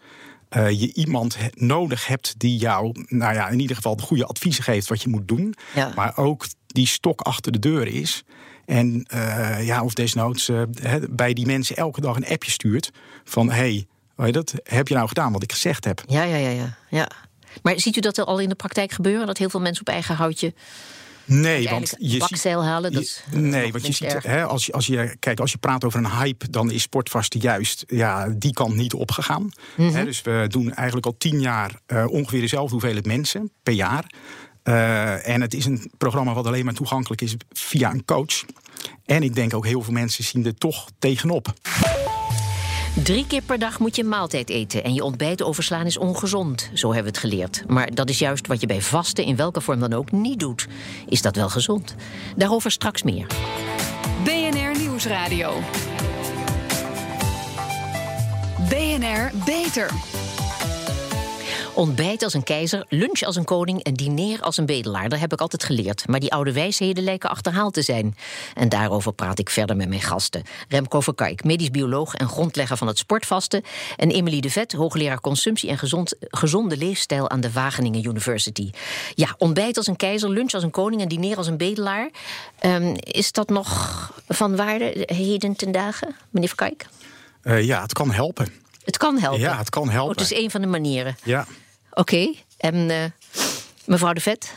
eh, 0.50 0.70
je 0.80 0.94
iemand 0.94 1.38
nodig 1.54 2.08
hebt 2.08 2.34
die 2.38 2.58
jou, 2.58 3.06
nou 3.08 3.34
ja, 3.34 3.50
in 3.50 3.60
ieder 3.60 3.76
geval 3.76 3.96
de 3.96 4.04
goede 4.04 4.26
adviezen 4.26 4.64
geeft 4.64 4.90
wat 4.90 5.02
je 5.02 5.10
moet 5.10 5.28
doen. 5.28 5.56
Ja. 5.76 5.92
Maar 5.96 6.18
ook 6.18 6.46
die 6.68 6.88
stok 6.88 7.22
achter 7.22 7.52
de 7.52 7.60
deur 7.60 7.88
is. 7.88 8.24
En 8.66 9.06
uh, 9.14 9.66
ja, 9.66 9.84
of 9.84 9.94
desnoods 9.94 10.50
uh, 10.50 10.62
bij 11.10 11.34
die 11.34 11.46
mensen 11.46 11.76
elke 11.76 12.02
dag 12.02 12.16
een 12.16 12.28
appje 12.28 12.52
stuurt 12.52 12.92
van 13.24 13.52
hey, 13.52 13.86
dat 14.16 14.54
heb 14.64 14.88
je 14.88 14.94
nou 14.94 15.08
gedaan 15.08 15.32
wat 15.32 15.44
ik 15.44 15.52
gezegd 15.52 15.86
heb? 15.86 16.04
Ja, 16.08 16.24
ja, 16.24 16.36
ja, 16.36 16.50
ja. 16.50 16.78
ja. 16.90 17.12
Maar 17.62 17.80
ziet 17.80 17.98
u 17.98 18.00
dat 18.00 18.20
al 18.20 18.40
in 18.40 18.50
de 18.50 18.56
praktijk 18.56 18.92
gebeuren? 18.92 19.28
Dat 19.28 19.38
heel 19.38 19.50
veel 19.50 19.62
mensen 19.62 19.82
op 19.82 19.94
eigen 19.94 20.16
houtje 20.16 20.54
Nee, 21.34 21.70
want 21.70 21.96
je 21.98 22.18
bakzeil 22.18 22.60
ziet, 22.60 22.70
halen. 22.70 22.92
Dat 22.92 23.24
nee, 23.32 23.72
want 23.72 23.86
je 23.86 23.94
ziet, 23.94 24.24
hè, 24.24 24.46
als, 24.46 24.66
je, 24.66 24.72
als, 24.72 24.88
je, 24.88 25.16
kijk, 25.20 25.40
als 25.40 25.52
je 25.52 25.58
praat 25.58 25.84
over 25.84 26.00
een 26.00 26.12
hype, 26.12 26.50
dan 26.50 26.72
is 26.72 26.82
sportvaste 26.82 27.40
juist 27.40 27.84
ja, 27.88 28.30
die 28.30 28.54
kant 28.54 28.76
niet 28.76 28.94
opgegaan. 28.94 29.52
Mm 29.76 29.90
hè, 29.94 30.06
dus 30.06 30.22
we 30.22 30.46
doen 30.48 30.74
eigenlijk 30.74 31.06
al 31.06 31.16
tien 31.18 31.42
jaar 31.42 31.72
uh, 31.88 32.06
ongeveer 32.08 32.42
dezelfde 32.42 32.72
hoeveelheid 32.72 33.06
mensen 33.06 33.52
per 33.64 33.74
jaar. 33.74 34.06
Uh, 34.64 35.28
en 35.28 35.42
het 35.42 35.54
is 35.54 35.66
een 35.66 35.92
programma 35.98 36.34
wat 36.34 36.48
alleen 36.48 36.66
maar 36.66 36.74
toegankelijk 36.74 37.22
is 37.22 37.36
via 37.52 37.92
een 37.92 38.06
coach. 38.06 38.46
En 39.06 39.24
ik 39.24 39.36
denk 39.36 39.54
ook 39.54 39.66
heel 39.66 39.82
veel 39.82 39.94
mensen 39.94 40.24
zien 40.24 40.46
er 40.46 40.56
toch 40.56 40.88
tegenop. 41.00 41.54
Drie 42.96 43.28
keer 43.28 43.42
per 43.42 43.60
dag 43.60 43.80
moet 43.80 43.96
je 43.96 44.04
maaltijd 44.04 44.50
eten 44.50 44.84
en 44.84 44.94
je 44.94 45.04
ontbijt 45.04 45.44
overslaan 45.44 45.86
is 45.86 45.98
ongezond. 45.98 46.70
Zo 46.74 46.94
hebben 46.94 47.14
we 47.14 47.20
het 47.20 47.30
geleerd. 47.30 47.64
Maar 47.68 47.94
dat 47.94 48.10
is 48.10 48.20
juist 48.20 48.48
wat 48.48 48.62
je 48.62 48.68
bij 48.68 48.82
vasten, 48.82 49.24
in 49.24 49.36
welke 49.36 49.62
vorm 49.62 49.80
dan 49.80 49.94
ook, 49.94 50.12
niet 50.12 50.40
doet. 50.40 50.68
Is 51.08 51.22
dat 51.22 51.36
wel 51.36 51.50
gezond? 51.50 51.96
Daarover 52.36 52.72
straks 52.72 53.04
meer. 53.04 53.28
BNR 54.24 54.80
Nieuwsradio. 54.80 55.54
BNR 58.70 59.32
Beter. 59.46 59.90
Ontbijt 61.74 62.24
als 62.24 62.34
een 62.34 62.44
keizer, 62.44 62.86
lunch 62.90 63.22
als 63.22 63.36
een 63.36 63.46
koning 63.46 63.84
en 63.84 63.94
diner 63.94 64.42
als 64.42 64.58
een 64.58 64.66
bedelaar. 64.66 65.10
Dat 65.10 65.20
heb 65.20 65.34
ik 65.34 65.42
altijd 65.42 65.64
geleerd. 65.64 66.08
Maar 66.08 66.20
die 66.20 66.32
oude 66.32 66.54
wijsheden 66.54 67.04
lijken 67.04 67.30
achterhaald 67.30 67.74
te 67.74 67.82
zijn. 67.82 68.16
En 68.54 68.70
daarover 68.70 69.14
praat 69.14 69.40
ik 69.40 69.50
verder 69.50 69.76
met 69.76 69.90
mijn 69.90 70.02
gasten. 70.02 70.44
Remco 70.70 71.02
Verkijk, 71.02 71.44
medisch 71.44 71.72
bioloog 71.72 72.14
en 72.14 72.28
grondlegger 72.28 72.78
van 72.78 72.88
het 72.88 72.98
sportvasten. 72.98 73.64
En 73.98 74.12
Emily 74.12 74.40
de 74.40 74.50
Vet, 74.50 74.72
hoogleraar 74.72 75.22
consumptie 75.22 75.70
en 75.70 75.78
gezond, 75.78 76.16
gezonde 76.20 76.78
leefstijl 76.78 77.30
aan 77.30 77.42
de 77.42 77.52
Wageningen 77.52 78.06
University. 78.06 78.72
Ja, 79.16 79.36
ontbijt 79.38 79.78
als 79.78 79.88
een 79.88 79.96
keizer, 79.96 80.30
lunch 80.30 80.54
als 80.54 80.64
een 80.64 80.72
koning 80.72 81.02
en 81.02 81.08
diner 81.08 81.38
als 81.38 81.48
een 81.48 81.58
bedelaar. 81.58 82.10
Um, 82.66 82.96
is 82.98 83.32
dat 83.32 83.50
nog 83.50 84.22
van 84.28 84.56
waarde 84.56 85.04
heden 85.06 85.56
ten 85.56 85.72
dagen, 85.72 86.16
meneer 86.30 86.50
Verkijk? 86.50 86.88
Uh, 87.44 87.64
ja, 87.64 87.82
het 87.82 87.94
kan 87.94 88.12
helpen. 88.12 88.61
Het 88.84 88.98
kan 88.98 89.18
helpen. 89.20 89.40
Ja, 89.40 89.58
het 89.58 89.70
kan 89.70 89.90
helpen. 89.90 90.16
Oh, 90.16 90.22
het 90.22 90.32
is 90.32 90.44
een 90.44 90.52
van 90.52 90.62
de 90.62 90.68
manieren. 90.68 91.16
Ja. 91.24 91.46
Oké, 91.92 92.34
en 92.58 92.76
uh, 92.76 93.04
mevrouw 93.86 94.14
de 94.14 94.22
Vet? 94.22 94.54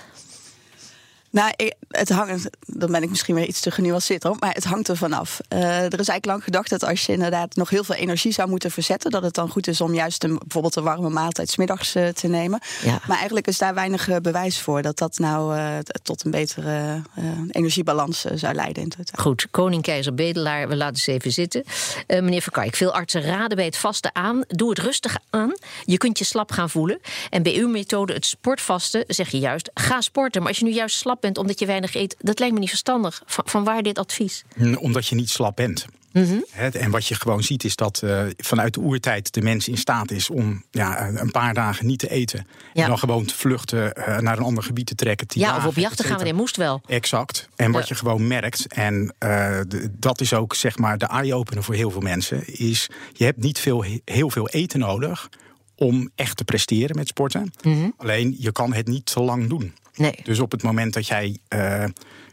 Nou, 1.35 1.53
het 1.89 2.09
hangt, 2.09 2.51
dan 2.67 2.93
ben 2.93 3.03
ik 3.03 3.09
misschien 3.09 3.35
weer 3.35 3.47
iets 3.47 3.61
te 3.61 3.71
genuanceerd 3.71 4.23
hoor, 4.23 4.37
maar 4.39 4.55
het 4.55 4.65
hangt 4.65 4.89
er 4.89 4.97
vanaf. 4.97 5.41
Uh, 5.49 5.61
er 5.61 5.85
is 5.85 5.91
eigenlijk 5.91 6.27
lang 6.27 6.45
gedacht 6.45 6.71
dat 6.71 6.85
als 6.85 7.07
je 7.07 7.13
inderdaad 7.13 7.57
nog 7.57 7.71
heel 7.71 7.85
veel 7.85 7.95
energie 7.95 8.33
zou 8.33 8.49
moeten 8.49 8.71
verzetten, 8.71 9.11
dat 9.11 9.23
het 9.23 9.35
dan 9.35 9.49
goed 9.49 9.67
is 9.67 9.81
om 9.81 9.95
juist 9.95 10.25
een, 10.25 10.39
bijvoorbeeld 10.39 10.77
een 10.77 10.83
warme 10.83 11.09
maaltijd 11.09 11.51
smiddags 11.51 11.97
uh, 11.97 12.09
te 12.09 12.29
nemen. 12.29 12.61
Ja. 12.83 13.01
Maar 13.07 13.17
eigenlijk 13.17 13.47
is 13.47 13.59
daar 13.59 13.75
weinig 13.75 14.09
uh, 14.09 14.17
bewijs 14.17 14.61
voor 14.61 14.83
dat 14.83 14.99
dat 14.99 15.19
nou 15.19 15.59
tot 16.03 16.25
een 16.25 16.31
betere 16.31 17.03
energiebalans 17.51 18.25
zou 18.35 18.55
leiden. 18.55 18.83
In 18.83 18.89
totaal. 18.89 19.25
Goed, 19.25 19.47
koning, 19.51 19.83
keizer, 19.83 20.15
bedelaar, 20.15 20.69
we 20.69 20.77
laten 20.77 21.03
ze 21.03 21.13
even 21.13 21.33
zitten. 21.33 21.65
meneer 22.07 22.43
Verkijk, 22.43 22.77
veel 22.77 22.93
artsen 22.93 23.23
raden 23.23 23.57
bij 23.57 23.67
het 23.67 23.77
vasten 23.77 24.15
aan. 24.15 24.45
Doe 24.49 24.69
het 24.71 24.79
rustig 24.79 25.17
aan. 25.31 25.53
Je 25.85 25.97
kunt 25.97 26.19
je 26.19 26.25
slap 26.25 26.53
gaan 26.53 26.71
voelen. 26.71 27.01
En 27.31 27.43
bij 27.43 27.55
uw 27.55 27.69
methode, 27.69 28.13
het 28.13 28.27
sportvasten, 28.27 29.05
zeg 29.07 29.31
je 29.31 29.39
juist: 29.39 29.71
ga 29.75 30.01
sporten. 30.01 30.41
Maar 30.41 30.51
als 30.51 30.59
je 30.59 30.65
nu 30.65 30.73
juist 30.73 30.97
slap 30.97 31.24
bent 31.25 31.39
omdat 31.39 31.59
je 31.59 31.67
weinig 31.67 31.95
eet, 31.95 32.17
dat 32.19 32.39
lijkt 32.39 32.55
me 32.55 32.61
niet 32.61 32.69
verstandig. 32.69 33.23
Van, 33.27 33.45
van 33.47 33.65
waar 33.65 33.83
dit 33.83 33.99
advies? 33.99 34.45
Omdat 34.79 35.07
je 35.07 35.15
niet 35.15 35.31
slap 35.31 35.57
bent. 35.57 35.87
Mm 36.13 36.45
en 36.55 36.91
wat 36.91 37.07
je 37.07 37.15
gewoon 37.15 37.43
ziet 37.43 37.65
is 37.65 37.77
dat 37.77 38.01
uh, 38.05 38.23
vanuit 38.37 38.75
de 38.75 38.81
oertijd 38.81 39.33
de 39.33 39.43
mens 39.43 39.69
in 39.69 39.77
staat 39.77 40.11
is 40.11 40.31
om 40.31 40.65
ja, 40.71 41.09
een 41.09 41.31
paar 41.31 41.55
dagen 41.55 41.87
niet 41.87 41.99
te 41.99 42.11
eten. 42.11 42.47
Ja. 42.73 42.83
En 42.83 42.89
dan 42.89 42.99
gewoon 42.99 43.25
te 43.25 43.35
vluchten 43.35 43.93
uh, 43.99 44.19
naar 44.19 44.39
een 44.39 44.45
ander 44.45 44.63
gebied 44.63 44.87
te 44.87 44.95
trekken. 44.95 45.27
Ja, 45.29 45.47
dagen, 45.47 45.69
of 45.69 45.77
op 45.77 45.83
jacht 45.83 45.97
te 45.97 46.05
gaan, 46.05 46.25
dat 46.25 46.33
moest 46.33 46.57
wel. 46.57 46.81
Exact. 46.87 47.49
En 47.57 47.73
wat 47.73 47.89
je 47.89 47.95
gewoon 47.95 48.27
merkt, 48.27 48.67
en 48.67 49.15
uh, 49.25 49.61
dat 49.91 50.21
is 50.21 50.35
ook 50.35 50.55
zeg 50.55 50.79
maar 50.79 50.99
de 50.99 51.07
eye-opener 51.07 51.65
voor 51.65 51.75
heel 51.75 51.91
veel 51.91 52.01
mensen, 52.01 52.59
is 52.59 52.91
je 53.13 53.25
hebt 53.25 53.43
niet 53.43 53.59
veel, 53.59 53.85
heel 54.05 54.31
veel 54.31 54.49
eten 54.49 54.79
nodig 54.79 55.29
om 55.77 56.11
echt 56.15 56.37
te 56.37 56.45
presteren 56.45 56.97
met 56.97 57.09
sporten. 57.09 57.53
Mm 57.63 57.73
-hmm. 57.73 57.95
Alleen 57.97 58.37
je 58.39 58.53
kan 58.53 58.73
het 58.73 58.87
niet 58.87 59.07
te 59.07 59.21
lang 59.21 59.49
doen. 59.49 59.75
Nee. 59.95 60.21
Dus 60.23 60.39
op 60.39 60.51
het 60.51 60.63
moment 60.63 60.93
dat 60.93 61.07
jij 61.07 61.39
uh, 61.49 61.85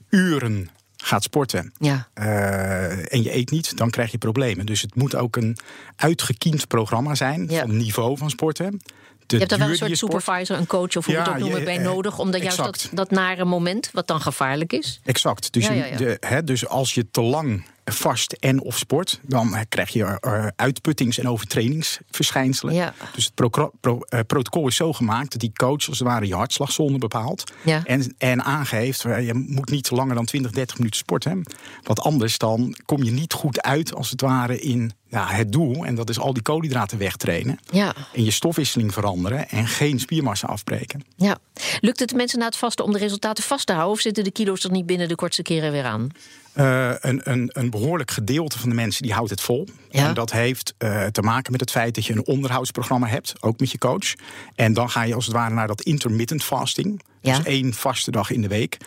uren 0.10 0.70
gaat 0.98 1.24
sporten 1.24 1.74
ja. 1.80 2.08
uh, 2.15 3.13
en 3.13 3.24
je 3.24 3.36
eet 3.36 3.51
niet, 3.51 3.77
dan 3.77 3.89
krijg 3.89 4.12
je 4.12 4.18
problemen. 4.18 4.65
Dus 4.65 4.82
het 4.82 4.96
moet 4.96 5.15
ook 5.15 5.36
een 5.36 5.58
uitgekiend 5.96 6.68
programma 6.68 7.15
zijn 7.15 7.48
ja. 7.50 7.60
van 7.60 7.77
niveau 7.77 8.18
van 8.18 8.30
sporten. 8.30 8.82
je 9.27 9.38
hebt 9.38 9.50
daar 9.50 9.60
wel 9.60 9.70
een 9.70 9.75
soort 9.75 9.98
supervisor, 9.98 10.58
een 10.58 10.68
coach 10.68 10.96
of 10.96 11.06
hoe 11.06 11.13
ja, 11.13 11.24
we 11.24 11.30
het 11.30 11.34
ook 11.34 11.39
noemen, 11.39 11.63
bij 11.63 11.77
nodig. 11.77 12.20
Om 12.20 12.32
dan 12.32 12.41
juist 12.41 12.58
dat, 12.58 12.89
dat 12.91 13.12
nare 13.12 13.46
moment, 13.46 13.89
wat 13.94 14.08
dan 14.08 14.22
gevaarlijk 14.22 14.74
is. 14.74 15.00
Exact. 15.03 15.53
Dus, 15.53 15.68
de, 15.68 16.18
hè, 16.20 16.44
dus 16.44 16.68
als 16.68 16.94
je 16.94 17.12
te 17.12 17.22
lang 17.22 17.65
vast 17.91 18.33
en 18.33 18.62
of 18.62 18.77
sport, 18.77 19.19
dan 19.21 19.55
krijg 19.69 19.89
je 19.89 20.19
uh, 20.21 20.48
uitputtings- 20.55 21.17
en 21.17 21.27
overtrainingsverschijnselen. 21.27 22.74
Ja. 22.74 22.93
Dus 23.13 23.25
het 23.25 23.33
pro 23.33 23.71
pro 23.79 24.00
uh, 24.10 24.19
protocol 24.27 24.67
is 24.67 24.75
zo 24.75 24.93
gemaakt 24.93 25.31
dat 25.31 25.41
die 25.41 25.51
coach 25.53 25.88
als 25.88 26.00
het 26.00 26.07
ware 26.07 26.27
je 26.27 26.36
hartslagzone 26.36 26.98
bepaalt. 26.98 27.43
Ja. 27.63 27.81
En, 27.86 28.15
en 28.17 28.43
aangeeft, 28.43 29.03
uh, 29.03 29.25
je 29.25 29.33
moet 29.33 29.69
niet 29.69 29.91
langer 29.91 30.15
dan 30.15 30.25
20, 30.25 30.51
30 30.51 30.77
minuten 30.77 31.00
sporten. 31.00 31.43
Want 31.83 32.00
anders 32.00 32.38
dan 32.38 32.75
kom 32.86 33.03
je 33.03 33.12
niet 33.12 33.33
goed 33.33 33.62
uit 33.62 33.93
als 33.93 34.10
het 34.10 34.21
ware 34.21 34.60
in 34.60 34.91
ja, 35.12 35.27
het 35.27 35.51
doel. 35.51 35.86
En 35.86 35.95
dat 35.95 36.10
is 36.10 36.19
al 36.19 36.33
die 36.33 36.41
koolhydraten 36.41 36.98
wegtrainen. 36.98 37.60
Ja. 37.69 37.93
En 38.13 38.24
je 38.24 38.31
stofwisseling 38.31 38.93
veranderen 38.93 39.50
en 39.50 39.67
geen 39.67 40.00
spiermassa 40.00 40.48
afbreken. 40.48 41.03
Ja. 41.15 41.38
Lukt 41.79 42.00
het 42.00 42.10
de 42.10 42.15
mensen 42.15 42.39
na 42.39 42.45
het 42.45 42.57
vasten 42.57 42.86
om 42.86 42.91
de 42.91 42.98
resultaten 42.98 43.43
vast 43.43 43.65
te 43.65 43.74
houden? 43.74 43.95
Of 43.95 44.01
zitten 44.01 44.24
de 44.24 44.31
kilo's 44.31 44.63
er 44.63 44.71
niet 44.71 44.86
binnen 44.86 45.07
de 45.07 45.15
kortste 45.15 45.41
keren 45.41 45.71
weer 45.71 45.86
aan? 45.86 46.10
Uh, 46.55 46.91
een, 47.00 47.22
een, 47.24 47.50
een, 47.53 47.70
behoorlijk 47.70 48.12
gedeelte 48.12 48.60
van 48.60 48.70
de 48.70 48.75
mensen 48.75 49.03
die 49.03 49.13
houdt 49.13 49.29
het 49.29 49.41
vol. 49.41 49.67
Ja. 49.89 50.08
En 50.08 50.13
dat 50.13 50.31
heeft 50.31 50.74
uh, 50.77 51.05
te 51.05 51.22
maken 51.22 51.51
met 51.51 51.62
het 51.62 51.72
feit 51.72 51.96
dat 51.96 52.05
je 52.05 52.13
een 52.13 52.25
onderhoudsprogramma 52.25 53.08
hebt, 53.08 53.34
ook 53.39 53.60
met 53.60 53.72
je 53.72 53.77
coach. 53.77 54.13
En 54.55 54.74
dan 54.74 54.89
ga 54.89 55.03
je 55.03 55.15
als 55.15 55.25
het 55.25 55.36
ware 55.36 55.53
naar 55.53 55.67
dat 55.67 55.81
intermittent 55.81 56.43
fasting. 56.43 57.01
Ja. 57.22 57.36
Dus 57.36 57.46
één 57.46 57.74
vaste 57.74 58.12
dag 58.12 58.31
in 58.31 58.41
de 58.41 58.48
week. 58.48 58.77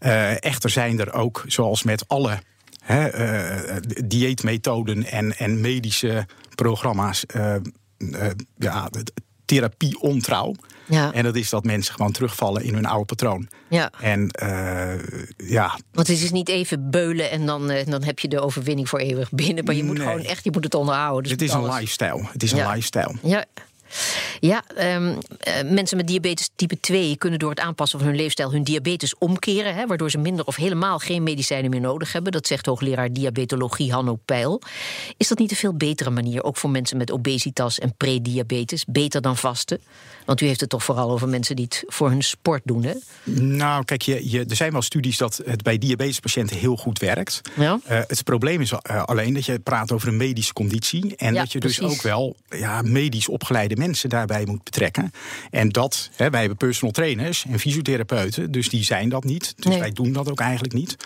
Uh, 0.00 0.44
echter 0.44 0.70
zijn 0.70 1.00
er 1.00 1.12
ook, 1.12 1.44
zoals 1.46 1.82
met 1.82 2.08
alle 2.08 2.38
hè, 2.82 3.10
dieetmethoden 4.06 5.04
en, 5.04 5.36
en 5.36 5.60
medische 5.60 6.26
programma's, 6.54 7.24
ja, 8.58 8.90
therapie 9.44 10.00
ontrouw. 10.00 10.54
Ja. 10.86 11.12
En 11.12 11.24
dat 11.24 11.36
is 11.36 11.50
dat 11.50 11.64
mensen 11.64 11.94
gewoon 11.94 12.12
terugvallen 12.12 12.62
in 12.62 12.74
hun 12.74 12.86
oude 12.86 13.04
patroon. 13.04 13.48
Ja. 13.68 13.90
En 14.00 14.30
uh, 14.42 14.92
ja. 15.36 15.78
Want 15.92 16.06
het 16.06 16.22
is 16.22 16.30
niet 16.30 16.48
even 16.48 16.90
beulen 16.90 17.30
en 17.30 17.46
dan, 17.46 17.70
uh, 17.70 17.86
dan 17.86 18.02
heb 18.02 18.18
je 18.18 18.28
de 18.28 18.40
overwinning 18.40 18.88
voor 18.88 18.98
eeuwig 18.98 19.30
binnen. 19.30 19.64
Maar 19.64 19.74
je 19.74 19.84
moet 19.84 19.98
nee. 19.98 20.06
gewoon 20.06 20.24
echt, 20.24 20.44
je 20.44 20.50
moet 20.50 20.64
het 20.64 20.74
onderhouden. 20.74 21.22
Dus 21.22 21.32
het 21.32 21.42
is 21.42 21.50
alles. 21.50 21.68
een 21.68 21.74
lifestyle. 21.74 22.28
Het 22.32 22.42
is 22.42 22.50
ja. 22.50 22.64
een 22.64 22.74
lifestyle. 22.74 23.14
Ja. 23.22 23.44
Ja, 24.40 24.64
um, 24.96 25.06
uh, 25.08 25.18
mensen 25.70 25.96
met 25.96 26.06
diabetes 26.06 26.50
type 26.56 26.80
2 26.80 27.16
kunnen 27.16 27.38
door 27.38 27.50
het 27.50 27.60
aanpassen 27.60 27.98
van 27.98 28.08
hun 28.08 28.16
leefstijl 28.16 28.52
hun 28.52 28.64
diabetes 28.64 29.18
omkeren, 29.18 29.74
hè, 29.74 29.86
waardoor 29.86 30.10
ze 30.10 30.18
minder 30.18 30.44
of 30.44 30.56
helemaal 30.56 30.98
geen 30.98 31.22
medicijnen 31.22 31.70
meer 31.70 31.80
nodig 31.80 32.12
hebben. 32.12 32.32
Dat 32.32 32.46
zegt 32.46 32.66
hoogleraar 32.66 33.12
diabetologie 33.12 33.92
Hanno 33.92 34.18
Peil. 34.24 34.62
Is 35.16 35.28
dat 35.28 35.38
niet 35.38 35.50
een 35.50 35.56
veel 35.56 35.74
betere 35.74 36.10
manier, 36.10 36.42
ook 36.44 36.56
voor 36.56 36.70
mensen 36.70 36.96
met 36.96 37.10
obesitas 37.10 37.78
en 37.78 37.94
prediabetes, 37.96 38.84
beter 38.88 39.20
dan 39.20 39.36
vasten? 39.36 39.80
Want 40.24 40.40
u 40.40 40.46
heeft 40.46 40.60
het 40.60 40.68
toch 40.68 40.84
vooral 40.84 41.10
over 41.10 41.28
mensen 41.28 41.56
die 41.56 41.64
het 41.64 41.84
voor 41.86 42.10
hun 42.10 42.22
sport 42.22 42.62
doen, 42.64 42.84
hè? 42.84 42.92
Nou, 43.32 43.84
kijk, 43.84 44.02
je, 44.02 44.30
je, 44.30 44.44
er 44.48 44.56
zijn 44.56 44.72
wel 44.72 44.82
studies 44.82 45.16
dat 45.16 45.40
het 45.44 45.62
bij 45.62 45.78
diabetespatiënten 45.78 46.56
heel 46.56 46.76
goed 46.76 46.98
werkt. 46.98 47.40
Ja. 47.56 47.80
Uh, 47.90 48.00
het 48.06 48.24
probleem 48.24 48.60
is 48.60 48.72
uh, 48.72 49.02
alleen 49.02 49.34
dat 49.34 49.44
je 49.44 49.58
praat 49.58 49.92
over 49.92 50.08
een 50.08 50.16
medische 50.16 50.52
conditie. 50.52 51.16
En 51.16 51.34
ja, 51.34 51.40
dat 51.40 51.52
je 51.52 51.60
dus 51.60 51.76
precies. 51.76 51.96
ook 51.96 52.02
wel 52.02 52.36
ja, 52.48 52.82
medisch 52.82 53.28
opgeleide 53.28 53.76
mensen 53.76 54.08
daarbij 54.08 54.44
moet 54.44 54.64
betrekken. 54.64 55.12
En 55.50 55.68
dat, 55.68 56.10
hè, 56.16 56.30
wij 56.30 56.40
hebben 56.40 56.58
personal 56.58 56.92
trainers 56.92 57.44
en 57.48 57.58
fysiotherapeuten, 57.58 58.52
dus 58.52 58.68
die 58.68 58.84
zijn 58.84 59.08
dat 59.08 59.24
niet. 59.24 59.54
Dus 59.56 59.66
Nee. 59.66 59.78
wij 59.78 59.92
doen 59.92 60.12
dat 60.12 60.30
ook 60.30 60.40
eigenlijk 60.40 60.74
niet. 60.74 60.96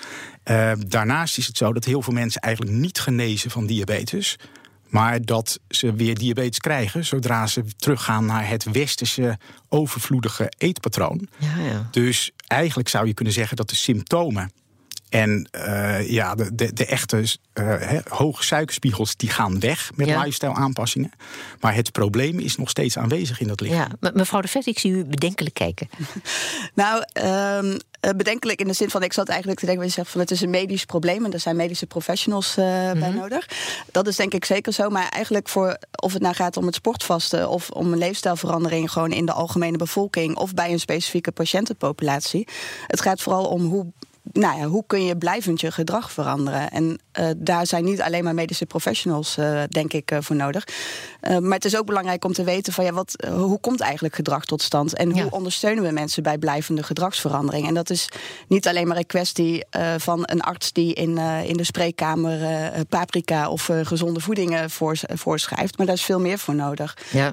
Uh, 0.45 0.73
daarnaast 0.87 1.39
is 1.39 1.47
het 1.47 1.57
zo 1.57 1.73
dat 1.73 1.85
heel 1.85 2.03
veel 2.03 2.13
mensen 2.13 2.41
eigenlijk 2.41 2.77
niet 2.77 3.01
genezen 3.01 3.51
van 3.51 3.67
diabetes. 3.67 4.37
Maar 4.89 5.25
dat 5.25 5.59
ze 5.69 5.93
weer 5.93 6.15
diabetes 6.19 6.59
krijgen 6.59 7.05
zodra 7.05 7.47
ze 7.47 7.65
teruggaan 7.77 8.27
naar 8.27 8.49
het 8.49 8.65
westerse 8.65 9.39
overvloedige 9.69 10.53
eetpatroon. 10.59 11.29
Ja, 11.39 11.57
ja. 11.59 11.89
Dus 11.91 12.31
eigenlijk 12.47 12.89
zou 12.89 13.07
je 13.07 13.15
kunnen 13.15 13.35
zeggen 13.35 13.57
dat 13.57 13.69
de 13.69 13.77
symptomen 13.77 14.51
En 15.09 15.49
uh, 15.57 16.11
ja, 16.11 16.35
de, 16.35 16.55
de, 16.55 16.73
de 16.73 16.87
echte 16.87 17.25
uh, 17.55 17.99
hoge 18.09 18.45
suikerspiegels 18.45 19.17
die 19.17 19.31
gaan 19.31 19.61
weg 19.61 19.91
met 19.95 20.07
ja. 20.07 20.19
lifestyle 20.19 20.55
aanpassingen. 20.55 21.11
Maar 21.61 21.75
het 21.75 21.93
probleem 21.93 22.39
is 22.39 22.57
nog 22.57 22.69
steeds 22.71 22.99
aanwezig 22.99 23.41
in 23.41 23.49
dat 23.49 23.61
lichaam. 23.61 23.93
Ja, 24.01 24.11
mevrouw 24.13 24.41
de 24.41 24.49
Vet, 24.49 24.67
ik 24.67 24.79
zie 24.79 24.93
u 24.93 25.05
bedenkelijk 25.05 25.55
kijken. 25.55 25.89
nou, 26.75 27.05
um, 27.65 27.77
bedenkelijk 28.17 28.61
in 28.61 28.67
de 28.67 28.73
zin 28.73 28.91
van, 28.91 29.03
ik 29.03 29.13
zat 29.13 29.29
eigenlijk 29.29 29.61
te 29.61 29.67
denken, 29.67 29.85
je 29.85 29.91
zegt 29.91 30.11
van 30.11 30.21
het 30.21 30.31
is 30.31 30.41
een 30.41 30.51
medisch 30.51 30.85
probleem 30.85 31.25
en 31.25 31.33
er 31.33 31.41
zijn 31.41 31.57
medische 31.57 31.87
professionals 31.87 32.57
uh, 32.59 32.65
mm 32.65 32.91
-hmm. 32.91 33.01
bij 33.01 33.11
nodig. 33.11 33.49
Dat 33.93 34.07
is 34.07 34.17
denk 34.17 34.35
ik 34.35 34.45
zeker 34.45 34.73
zo, 34.73 34.89
maar 34.89 35.09
eigenlijk 35.09 35.49
voor 35.49 35.79
of 36.03 36.13
het 36.13 36.23
nou 36.23 36.35
gaat 36.35 36.57
om 36.57 36.67
het 36.67 36.75
sportvasten 36.75 37.49
of 37.49 37.71
om 37.71 37.93
een 37.93 37.99
leefstijlverandering 37.99 38.93
gewoon 38.93 39.13
in 39.13 39.27
de 39.27 39.33
algemene 39.33 39.77
bevolking 39.77 40.37
of 40.37 40.55
bij 40.55 40.73
een 40.73 40.81
specifieke 40.81 41.33
patiëntenpopulatie. 41.33 42.49
Het 42.87 43.01
gaat 43.01 43.23
vooral 43.23 43.45
om 43.45 43.65
hoe 43.65 43.93
nou 44.33 44.59
ja, 44.59 44.67
hoe 44.67 44.85
kun 44.87 45.05
je 45.05 45.17
blijvend 45.17 45.61
je 45.61 45.71
gedrag 45.71 46.13
veranderen? 46.13 46.71
En 46.71 46.99
uh, 47.21 47.27
daar 47.37 47.67
zijn 47.67 47.85
niet 47.85 48.01
alleen 48.01 48.25
maar 48.25 48.35
medische 48.35 48.67
professionals, 48.67 49.37
uh, 49.39 49.63
denk 49.69 49.93
ik, 49.93 50.11
uh, 50.11 50.19
voor 50.21 50.37
nodig. 50.37 50.65
Maar 51.29 51.55
het 51.55 51.65
is 51.65 51.77
ook 51.77 51.87
belangrijk 51.87 52.25
om 52.25 52.33
te 52.33 52.45
weten 52.45 52.73
van 52.73 52.85
ja, 52.85 52.93
wat, 52.93 53.27
hoe 53.31 53.61
komt 53.61 53.81
eigenlijk 53.81 54.15
gedrag 54.15 54.45
tot 54.45 54.63
stand? 54.63 54.95
En 54.95 55.21
hoe 55.21 55.31
ondersteunen 55.31 55.85
we 55.85 55.91
mensen 55.91 56.23
bij 56.23 56.39
blijvende 56.39 56.83
gedragsverandering? 56.83 57.67
En 57.67 57.75
dat 57.75 57.91
is 57.91 58.09
niet 58.49 58.69
alleen 58.69 58.89
maar 58.89 58.97
een 58.97 59.07
kwestie 59.07 59.65
van 59.99 60.21
een 60.23 60.41
arts 60.41 60.73
die 60.73 60.95
in, 60.95 61.19
in 61.45 61.57
de 61.57 61.65
spreekkamer 61.65 62.39
paprika 62.89 63.51
of 63.51 63.71
gezonde 63.83 64.21
voedingen 64.21 64.71
voors 64.71 65.05
voorschrijft. 65.15 65.77
Maar 65.77 65.87
daar 65.87 65.95
is 65.95 66.03
veel 66.03 66.21
meer 66.21 66.39
voor 66.39 66.55
nodig. 66.55 66.97
Ja. 67.11 67.33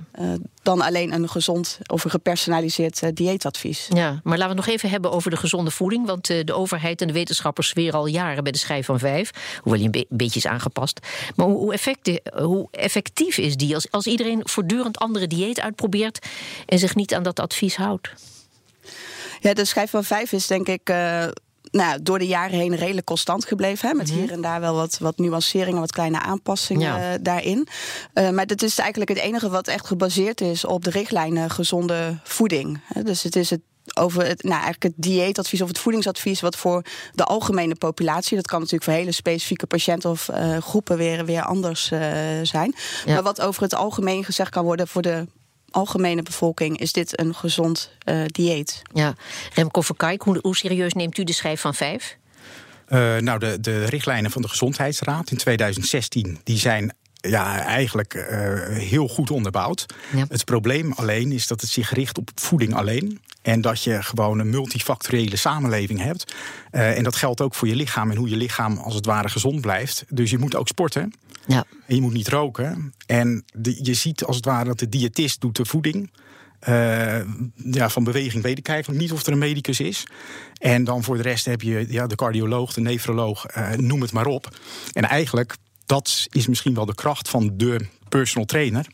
dan 0.61 0.81
alleen 0.81 1.13
een 1.13 1.29
gezond 1.29 1.79
of 1.85 2.03
een 2.03 2.09
gepersonaliseerd 2.09 3.15
dieetadvies. 3.17 3.87
Ja, 3.89 4.19
maar 4.23 4.37
laten 4.37 4.55
we 4.55 4.61
het 4.61 4.65
nog 4.65 4.75
even 4.75 4.89
hebben 4.89 5.11
over 5.11 5.29
de 5.29 5.37
gezonde 5.37 5.71
voeding. 5.71 6.05
Want 6.05 6.27
de 6.27 6.53
overheid 6.53 7.01
en 7.01 7.07
de 7.07 7.13
wetenschappers 7.13 7.73
weer 7.73 7.93
al 7.93 8.05
jaren 8.05 8.43
bij 8.43 8.51
de 8.51 8.57
schijf 8.57 8.85
van 8.85 8.99
vijf. 8.99 9.31
Hoewel 9.61 9.81
hij 9.81 9.85
een, 9.85 9.91
be 9.91 10.05
beetje 10.09 10.39
is 10.39 10.47
aangepast. 10.47 10.99
Maar 11.35 11.45
hoe, 11.45 11.57
hoe, 11.57 11.73
effectief, 11.73 12.19
hoe 12.33 12.67
effectief 12.71 13.37
is 13.37 13.55
die 13.57 13.73
als, 13.73 13.84
als 13.91 14.07
iedereen 14.07 14.41
voortdurend 14.43 14.99
andere 14.99 15.27
dieet 15.27 15.59
uitprobeert 15.59 16.27
en 16.65 16.79
zich 16.79 16.95
niet 16.95 17.13
aan 17.13 17.23
dat 17.23 17.39
advies 17.39 17.75
houdt? 17.75 18.13
Ja, 19.39 19.53
de 19.53 19.65
schijf 19.65 19.89
van 19.89 20.03
vijf 20.03 20.31
is 20.31 20.47
denk 20.47 20.67
ik. 20.67 20.89
Uh 20.89 21.27
nou, 21.75 21.99
door 22.01 22.19
de 22.19 22.27
jaren 22.27 22.59
heen 22.59 22.75
redelijk 22.75 23.05
constant 23.05 23.45
gebleven. 23.45 23.89
Hè, 23.89 23.95
met 23.95 24.09
hier 24.09 24.31
en 24.31 24.41
daar 24.41 24.59
wel 24.59 24.75
wat, 24.75 24.97
wat 24.97 25.17
nuanceringen, 25.17 25.79
wat 25.79 25.91
kleine 25.91 26.19
aanpassingen 26.19 26.99
ja. 26.99 27.13
uh, 27.13 27.19
daarin. 27.21 27.67
Uh, 28.13 28.29
maar 28.29 28.47
dat 28.47 28.61
is 28.61 28.77
eigenlijk 28.77 29.09
het 29.09 29.19
enige 29.19 29.49
wat 29.49 29.67
echt 29.67 29.87
gebaseerd 29.87 30.41
is 30.41 30.65
op 30.65 30.83
de 30.83 30.89
richtlijnen 30.89 31.49
gezonde 31.49 32.17
voeding. 32.23 32.79
Dus 33.03 33.23
het 33.23 33.35
is 33.35 33.49
het 33.49 33.61
over 33.93 34.25
het, 34.25 34.43
nou, 34.43 34.61
eigenlijk 34.61 34.83
het 34.83 34.93
dieetadvies 34.95 35.61
of 35.61 35.67
het 35.67 35.79
voedingsadvies, 35.79 36.41
wat 36.41 36.55
voor 36.55 36.81
de 37.13 37.23
algemene 37.23 37.75
populatie, 37.75 38.35
dat 38.35 38.47
kan 38.47 38.59
natuurlijk 38.59 38.83
voor 38.83 38.93
hele 38.93 39.11
specifieke 39.11 39.65
patiënten 39.65 40.09
of 40.09 40.29
uh, 40.29 40.57
groepen 40.57 40.97
weer, 40.97 41.25
weer 41.25 41.41
anders 41.41 41.91
uh, 41.91 41.99
zijn. 42.43 42.75
Ja. 43.05 43.13
Maar 43.13 43.23
wat 43.23 43.41
over 43.41 43.63
het 43.63 43.75
algemeen 43.75 44.23
gezegd 44.23 44.49
kan 44.49 44.63
worden 44.63 44.87
voor 44.87 45.01
de 45.01 45.25
algemene 45.71 46.21
bevolking, 46.21 46.79
is 46.79 46.91
dit 46.91 47.19
een 47.19 47.35
gezond 47.35 47.91
uh, 48.09 48.21
dieet. 48.25 48.81
Ja, 48.93 49.15
Remco 49.53 49.81
Verkijk, 49.81 50.21
hoe, 50.21 50.39
hoe 50.41 50.55
serieus 50.55 50.93
neemt 50.93 51.17
u 51.17 51.23
de 51.23 51.33
schijf 51.33 51.61
van 51.61 51.73
vijf? 51.73 52.17
Uh, 52.89 53.17
nou, 53.17 53.39
de, 53.39 53.59
de 53.59 53.85
richtlijnen 53.85 54.31
van 54.31 54.41
de 54.41 54.47
Gezondheidsraad 54.47 55.31
in 55.31 55.37
2016 55.37 56.39
die 56.43 56.57
zijn 56.57 56.93
ja, 57.15 57.59
eigenlijk 57.59 58.13
uh, 58.13 58.27
heel 58.67 59.07
goed 59.07 59.31
onderbouwd. 59.31 59.85
Ja. 60.15 60.25
Het 60.29 60.45
probleem 60.45 60.91
alleen 60.91 61.31
is 61.31 61.47
dat 61.47 61.61
het 61.61 61.69
zich 61.69 61.93
richt 61.93 62.17
op 62.17 62.29
voeding 62.35 62.75
alleen. 62.75 63.21
En 63.45 63.61
dat 63.61 63.83
je 63.83 64.03
gewoon 64.03 64.39
een 64.39 64.49
multifactoriële 64.49 65.35
samenleving 65.35 65.99
hebt. 65.99 66.35
Uh, 66.71 66.97
en 66.97 67.03
dat 67.03 67.15
geldt 67.15 67.41
ook 67.41 67.55
voor 67.55 67.67
je 67.67 67.75
lichaam 67.75 68.11
en 68.11 68.17
hoe 68.17 68.29
je 68.29 68.35
lichaam 68.35 68.77
als 68.77 68.95
het 68.95 69.05
ware 69.05 69.29
gezond 69.29 69.61
blijft. 69.61 70.05
Dus 70.09 70.29
je 70.29 70.37
moet 70.37 70.55
ook 70.55 70.67
sporten. 70.67 71.13
Ja. 71.47 71.65
En 71.87 71.95
je 71.95 72.01
moet 72.01 72.13
niet 72.13 72.27
roken. 72.27 72.93
En 73.05 73.45
de, 73.53 73.79
je 73.81 73.93
ziet 73.93 74.23
als 74.23 74.35
het 74.35 74.45
ware 74.45 74.65
dat 74.65 74.79
de 74.79 74.89
diëtist 74.89 75.41
doet 75.41 75.55
de 75.55 75.65
voeding. 75.65 76.11
Uh, 76.69 77.19
ja, 77.55 77.89
van 77.89 78.03
beweging 78.03 78.43
weet 78.43 78.57
ik 78.57 78.67
eigenlijk 78.67 79.01
niet 79.01 79.11
of 79.11 79.25
er 79.25 79.31
een 79.31 79.37
medicus 79.37 79.79
is. 79.79 80.03
En 80.57 80.83
dan 80.83 81.03
voor 81.03 81.15
de 81.17 81.23
rest 81.23 81.45
heb 81.45 81.61
je 81.61 81.85
ja, 81.89 82.07
de 82.07 82.15
cardioloog, 82.15 82.73
de 82.73 82.81
nefroloog, 82.81 83.45
uh, 83.57 83.71
noem 83.71 84.01
het 84.01 84.11
maar 84.11 84.25
op. 84.25 84.57
En 84.93 85.03
eigenlijk 85.03 85.55
dat 85.85 86.27
is 86.29 86.47
misschien 86.47 86.73
wel 86.73 86.85
de 86.85 86.95
kracht 86.95 87.29
van 87.29 87.51
de 87.53 87.87
personal 88.09 88.45
trainer. 88.45 88.87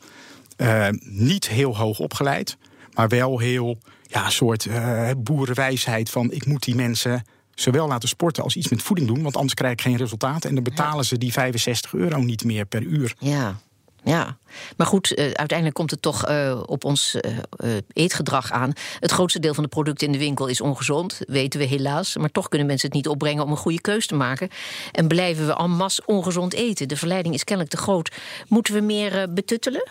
Uh, 0.57 0.87
niet 1.01 1.47
heel 1.47 1.77
hoog 1.77 1.99
opgeleid, 1.99 2.57
maar 2.93 3.07
wel 3.07 3.39
heel 3.39 3.77
ja, 4.11 4.29
soort 4.29 4.65
uh, 4.65 5.09
boerenwijsheid 5.17 6.09
van 6.09 6.31
ik 6.31 6.45
moet 6.45 6.63
die 6.63 6.75
mensen 6.75 7.23
zowel 7.55 7.87
laten 7.87 8.09
sporten 8.09 8.43
als 8.43 8.55
iets 8.55 8.69
met 8.69 8.81
voeding 8.81 9.07
doen, 9.07 9.21
want 9.21 9.35
anders 9.35 9.53
krijg 9.53 9.73
ik 9.73 9.81
geen 9.81 9.97
resultaat. 9.97 10.45
En 10.45 10.55
dan 10.55 10.63
betalen 10.63 10.95
ja. 10.97 11.03
ze 11.03 11.17
die 11.17 11.31
65 11.31 11.93
euro 11.93 12.17
niet 12.17 12.43
meer 12.43 12.65
per 12.65 12.81
uur. 12.81 13.15
Ja. 13.19 13.55
Ja, 14.03 14.37
maar 14.77 14.87
goed, 14.87 15.11
uh, 15.11 15.17
uiteindelijk 15.25 15.73
komt 15.73 15.91
het 15.91 16.01
toch 16.01 16.29
uh, 16.29 16.63
op 16.65 16.83
ons 16.83 17.15
uh, 17.15 17.77
eetgedrag 17.93 18.51
aan. 18.51 18.73
Het 18.99 19.11
grootste 19.11 19.39
deel 19.39 19.53
van 19.53 19.63
de 19.63 19.69
producten 19.69 20.07
in 20.07 20.13
de 20.13 20.19
winkel 20.19 20.47
is 20.47 20.61
ongezond, 20.61 21.21
weten 21.27 21.59
we 21.59 21.65
helaas. 21.65 22.17
Maar 22.17 22.31
toch 22.31 22.49
kunnen 22.49 22.67
mensen 22.67 22.87
het 22.87 22.97
niet 22.97 23.07
opbrengen 23.07 23.43
om 23.43 23.51
een 23.51 23.57
goede 23.57 23.81
keus 23.81 24.07
te 24.07 24.15
maken. 24.15 24.49
En 24.91 25.07
blijven 25.07 25.47
we 25.47 25.55
en 25.55 25.71
masse 25.71 26.03
ongezond 26.05 26.53
eten. 26.53 26.87
De 26.87 26.97
verleiding 26.97 27.35
is 27.35 27.43
kennelijk 27.43 27.75
te 27.75 27.81
groot. 27.81 28.11
Moeten 28.47 28.73
we 28.73 28.79
meer 28.79 29.33
betuttelen? 29.33 29.87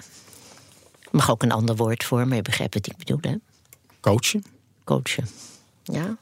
Mag 1.11 1.30
ook 1.30 1.42
een 1.42 1.52
ander 1.52 1.76
woord 1.76 2.04
voor, 2.04 2.26
maar 2.26 2.37
je 2.37 2.42
begrijpt 2.42 2.74
wat 2.74 2.87
ik 2.87 2.96
bedoel, 2.96 3.18
hè? 3.20 3.35
Coachen. 4.00 4.44
Coachen, 4.84 5.28
ja. 5.82 6.16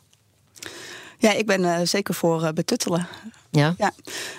Ja, 1.19 1.33
ik 1.33 1.47
ben 1.47 1.89
zeker 1.89 2.15
voor 2.15 2.53
betuttelen. 2.53 3.09
Ja. 3.51 3.75
ja. 3.79 3.93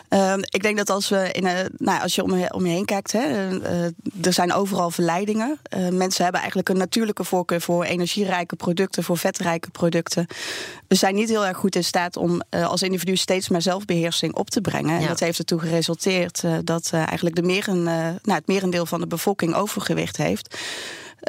Uh, 0.10 0.44
ik 0.50 0.62
denk 0.62 0.78
dat 0.78 0.90
als 0.90 1.10
we 1.10 1.32
in 1.32 1.46
een, 1.46 1.70
nou, 1.78 2.02
als 2.02 2.16
je 2.16 2.24
om 2.24 2.36
je, 2.36 2.54
om 2.54 2.66
je 2.66 2.72
heen 2.72 2.86
kijkt, 2.86 3.12
hè, 3.12 3.50
uh, 3.50 3.84
er 4.22 4.34
zijn 4.34 4.54
overal 4.54 4.92
verleidingen. 4.92 5.60
Uh, 5.78 5.90
mensen 5.90 6.24
hebben 6.24 6.42
eigenlijk 6.42 6.70
een 6.70 6.78
natuurlijke 6.78 7.24
voorkeur 7.24 7.62
voor 7.62 7.84
energierijke 7.84 8.56
producten, 8.56 9.04
voor 9.04 9.18
vetrijke 9.18 9.70
producten. 9.70 10.28
We 10.88 10.96
zijn 10.96 11.16
niet 11.16 11.30
heel 11.30 11.46
erg 11.46 11.58
goed 11.58 11.76
in 11.76 11.84
staat 11.84 12.18
om 12.18 12.42
uh, 12.50 12.68
als 12.68 12.82
individu 12.82 13.16
steeds 13.16 13.50
maar 13.50 13.62
zelfbeheersing 13.62 14.36
op 14.36 14.50
te 14.50 14.62
brengen. 14.62 14.94
Ja. 14.94 15.02
En 15.02 15.08
dat 15.08 15.20
heeft 15.20 15.40
ertoe 15.40 15.60
geresulteerd 15.60 16.44
dat 16.64 16.90
eigenlijk 16.92 17.36
de 17.36 17.44
meren, 17.44 17.84
nou, 17.84 18.20
het 18.24 18.48
merendeel 18.48 18.86
van 18.86 19.00
de 19.00 19.08
bevolking 19.08 19.54
overgewicht 19.54 20.18
heeft. 20.18 20.58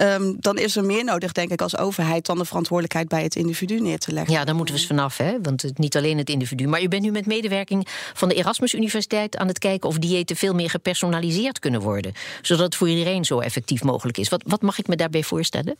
Um, 0.02 0.36
dan 0.40 0.58
is 0.58 0.76
er 0.76 0.84
meer 0.84 1.04
nodig, 1.04 1.32
denk 1.32 1.50
ik, 1.50 1.62
als 1.62 1.76
overheid 1.76 2.26
dan 2.26 2.38
de 2.38 2.44
verantwoordelijkheid 2.44 3.08
bij 3.08 3.22
het 3.22 3.36
individu 3.36 3.80
neer 3.80 3.98
te 3.98 4.12
leggen. 4.12 4.32
Ja, 4.32 4.44
daar 4.44 4.54
moeten 4.54 4.74
we 4.74 4.80
eens 4.80 4.88
vanaf, 4.88 5.16
hè? 5.16 5.40
want 5.42 5.62
het, 5.62 5.78
niet 5.78 5.96
alleen 5.96 6.18
het 6.18 6.28
individu. 6.28 6.66
Maar 6.66 6.82
u 6.82 6.88
bent 6.88 7.02
nu 7.02 7.10
met 7.10 7.26
medewerking 7.26 7.86
van 8.14 8.28
de 8.28 8.34
Erasmus 8.34 8.74
Universiteit 8.74 9.36
aan 9.36 9.46
het 9.46 9.58
kijken 9.58 9.88
of 9.88 9.98
diëten 9.98 10.36
veel 10.36 10.54
meer 10.54 10.70
gepersonaliseerd 10.70 11.58
kunnen 11.58 11.80
worden, 11.80 12.12
zodat 12.42 12.64
het 12.64 12.76
voor 12.76 12.88
iedereen 12.88 13.24
zo 13.24 13.38
effectief 13.38 13.82
mogelijk 13.82 14.18
is. 14.18 14.28
Wat, 14.28 14.42
wat 14.46 14.62
mag 14.62 14.78
ik 14.78 14.86
me 14.86 14.96
daarbij 14.96 15.22
voorstellen? 15.22 15.76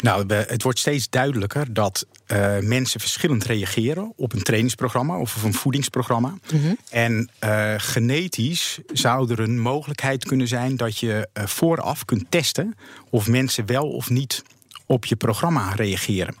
Nou, 0.00 0.34
het 0.34 0.62
wordt 0.62 0.78
steeds 0.78 1.10
duidelijker 1.10 1.72
dat 1.72 2.06
uh, 2.32 2.58
mensen 2.58 3.00
verschillend 3.00 3.44
reageren 3.44 4.12
op 4.16 4.32
een 4.32 4.42
trainingsprogramma 4.42 5.18
of 5.18 5.36
op 5.36 5.42
een 5.42 5.54
voedingsprogramma. 5.54 6.28
Mm 6.28 6.60
-hmm. 6.60 6.76
En 6.90 7.30
uh, 7.44 7.74
genetisch 7.76 8.78
zou 8.92 9.32
er 9.32 9.40
een 9.40 9.60
mogelijkheid 9.60 10.24
kunnen 10.24 10.48
zijn 10.48 10.76
dat 10.76 10.98
je 10.98 11.28
uh, 11.38 11.46
vooraf 11.46 12.04
kunt 12.04 12.24
testen 12.28 12.74
of 13.14 13.28
mensen 13.28 13.66
wel 13.66 13.88
of 13.88 14.10
niet 14.10 14.42
op 14.86 15.04
je 15.04 15.16
programma 15.16 15.72
reageren. 15.74 16.34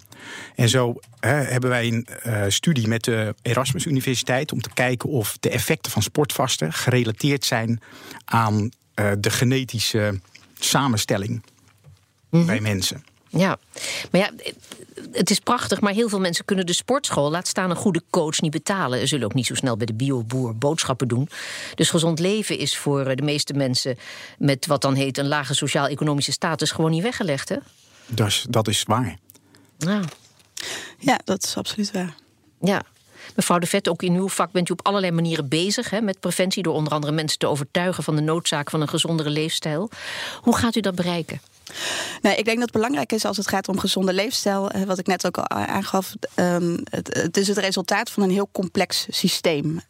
En 0.54 0.68
zo 0.68 1.00
hè, 1.20 1.34
hebben 1.34 1.70
wij 1.70 1.86
een 1.86 2.06
uh, 2.26 2.44
studie 2.48 2.88
met 2.88 3.04
de 3.04 3.34
Erasmus 3.42 3.84
Universiteit 3.84 4.52
om 4.52 4.60
te 4.60 4.70
kijken 4.74 5.08
of 5.08 5.36
de 5.40 5.50
effecten 5.50 5.92
van 5.92 6.02
sportvasten 6.02 6.72
gerelateerd 6.72 7.44
zijn 7.44 7.80
aan 8.24 8.70
uh, 8.94 9.12
de 9.18 9.30
genetische 9.30 10.20
samenstelling 10.58 11.32
mm 11.32 11.42
-hmm. 12.30 12.46
bij 12.46 12.60
mensen. 12.60 13.04
Ja, 13.28 13.58
maar 14.10 14.20
ja, 14.20 14.30
het 15.12 15.30
is 15.30 15.38
prachtig, 15.38 15.80
maar 15.80 15.92
heel 15.92 16.08
veel 16.08 16.20
mensen 16.20 16.44
kunnen 16.44 16.66
de 16.66 16.72
sportschool, 16.72 17.30
laat 17.30 17.46
staan 17.46 17.70
een 17.70 17.76
goede 17.76 18.02
coach, 18.10 18.40
niet 18.40 18.50
betalen. 18.50 18.98
Ze 18.98 19.06
zullen 19.06 19.24
ook 19.24 19.34
niet 19.34 19.46
zo 19.46 19.54
snel 19.54 19.76
bij 19.76 19.86
de 19.86 19.94
bioboer 19.94 20.56
boodschappen 20.56 21.08
doen. 21.08 21.28
Dus 21.74 21.90
gezond 21.90 22.18
leven 22.18 22.58
is 22.58 22.76
voor 22.76 23.16
de 23.16 23.22
meeste 23.22 23.52
mensen 23.52 23.98
met 24.38 24.66
wat 24.66 24.82
dan 24.82 24.94
heet 24.94 25.18
een 25.18 25.28
lage 25.28 25.54
sociaal-economische 25.54 26.32
status 26.32 26.70
gewoon 26.70 26.90
niet 26.90 27.02
weggelegd, 27.02 27.48
hè? 27.48 27.56
Dat 28.06 28.26
is, 28.26 28.46
dat 28.48 28.68
is 28.68 28.82
waar. 28.82 29.18
Ja. 29.78 30.00
ja, 30.98 31.20
dat 31.24 31.44
is 31.44 31.56
absoluut 31.56 31.90
waar. 31.90 32.14
Ja. 32.60 32.82
Mevrouw 33.34 33.58
De 33.58 33.66
Vet, 33.66 33.88
ook 33.88 34.02
in 34.02 34.14
uw 34.14 34.28
vak 34.28 34.52
bent 34.52 34.68
u 34.68 34.72
op 34.72 34.86
allerlei 34.86 35.12
manieren 35.12 35.48
bezig 35.48 35.90
hè, 35.90 36.00
met 36.00 36.20
preventie, 36.20 36.62
door 36.62 36.74
onder 36.74 36.92
andere 36.92 37.12
mensen 37.12 37.38
te 37.38 37.46
overtuigen 37.46 38.04
van 38.04 38.16
de 38.16 38.22
noodzaak 38.22 38.70
van 38.70 38.80
een 38.80 38.88
gezondere 38.88 39.30
leefstijl. 39.30 39.90
Hoe 40.40 40.56
gaat 40.56 40.76
u 40.76 40.80
dat 40.80 40.94
bereiken? 40.94 41.40
Nee, 42.22 42.36
ik 42.36 42.44
denk 42.44 42.56
dat 42.58 42.66
het 42.66 42.76
belangrijk 42.76 43.12
is 43.12 43.24
als 43.24 43.36
het 43.36 43.48
gaat 43.48 43.68
om 43.68 43.78
gezonde 43.78 44.12
leefstijl. 44.12 44.70
Eh, 44.70 44.82
wat 44.82 44.98
ik 44.98 45.06
net 45.06 45.26
ook 45.26 45.38
al 45.38 45.48
aangaf. 45.48 46.12
Um, 46.34 46.80
het, 46.90 47.14
het, 47.14 47.36
is 47.36 47.48
het 47.48 47.58
resultaat 47.58 48.10
van 48.10 48.22
een 48.22 48.30
heel 48.30 48.48
complex 48.52 49.06
systeem. 49.08 49.66
Uh, 49.66 49.80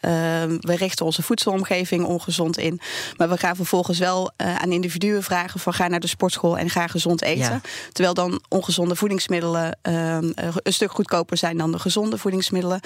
we 0.60 0.76
richten 0.76 1.04
onze 1.04 1.22
voedselomgeving 1.22 2.04
ongezond 2.04 2.58
in. 2.58 2.80
Maar 3.16 3.28
we 3.28 3.38
gaan 3.38 3.56
vervolgens 3.56 3.98
wel 3.98 4.32
uh, 4.36 4.56
aan 4.56 4.72
individuen 4.72 5.22
vragen: 5.22 5.60
van 5.60 5.74
ga 5.74 5.88
naar 5.88 6.00
de 6.00 6.06
sportschool 6.06 6.58
en 6.58 6.70
ga 6.70 6.86
gezond 6.86 7.22
eten. 7.22 7.52
Ja. 7.52 7.60
Terwijl 7.92 8.14
dan 8.14 8.42
ongezonde 8.48 8.96
voedingsmiddelen 8.96 9.78
ehm, 9.82 10.32
een 10.34 10.72
stuk 10.72 10.90
goedkoper 10.90 11.36
zijn 11.36 11.56
dan 11.56 11.72
de 11.72 11.78
gezonde 11.78 12.18
voedingsmiddelen. 12.18 12.80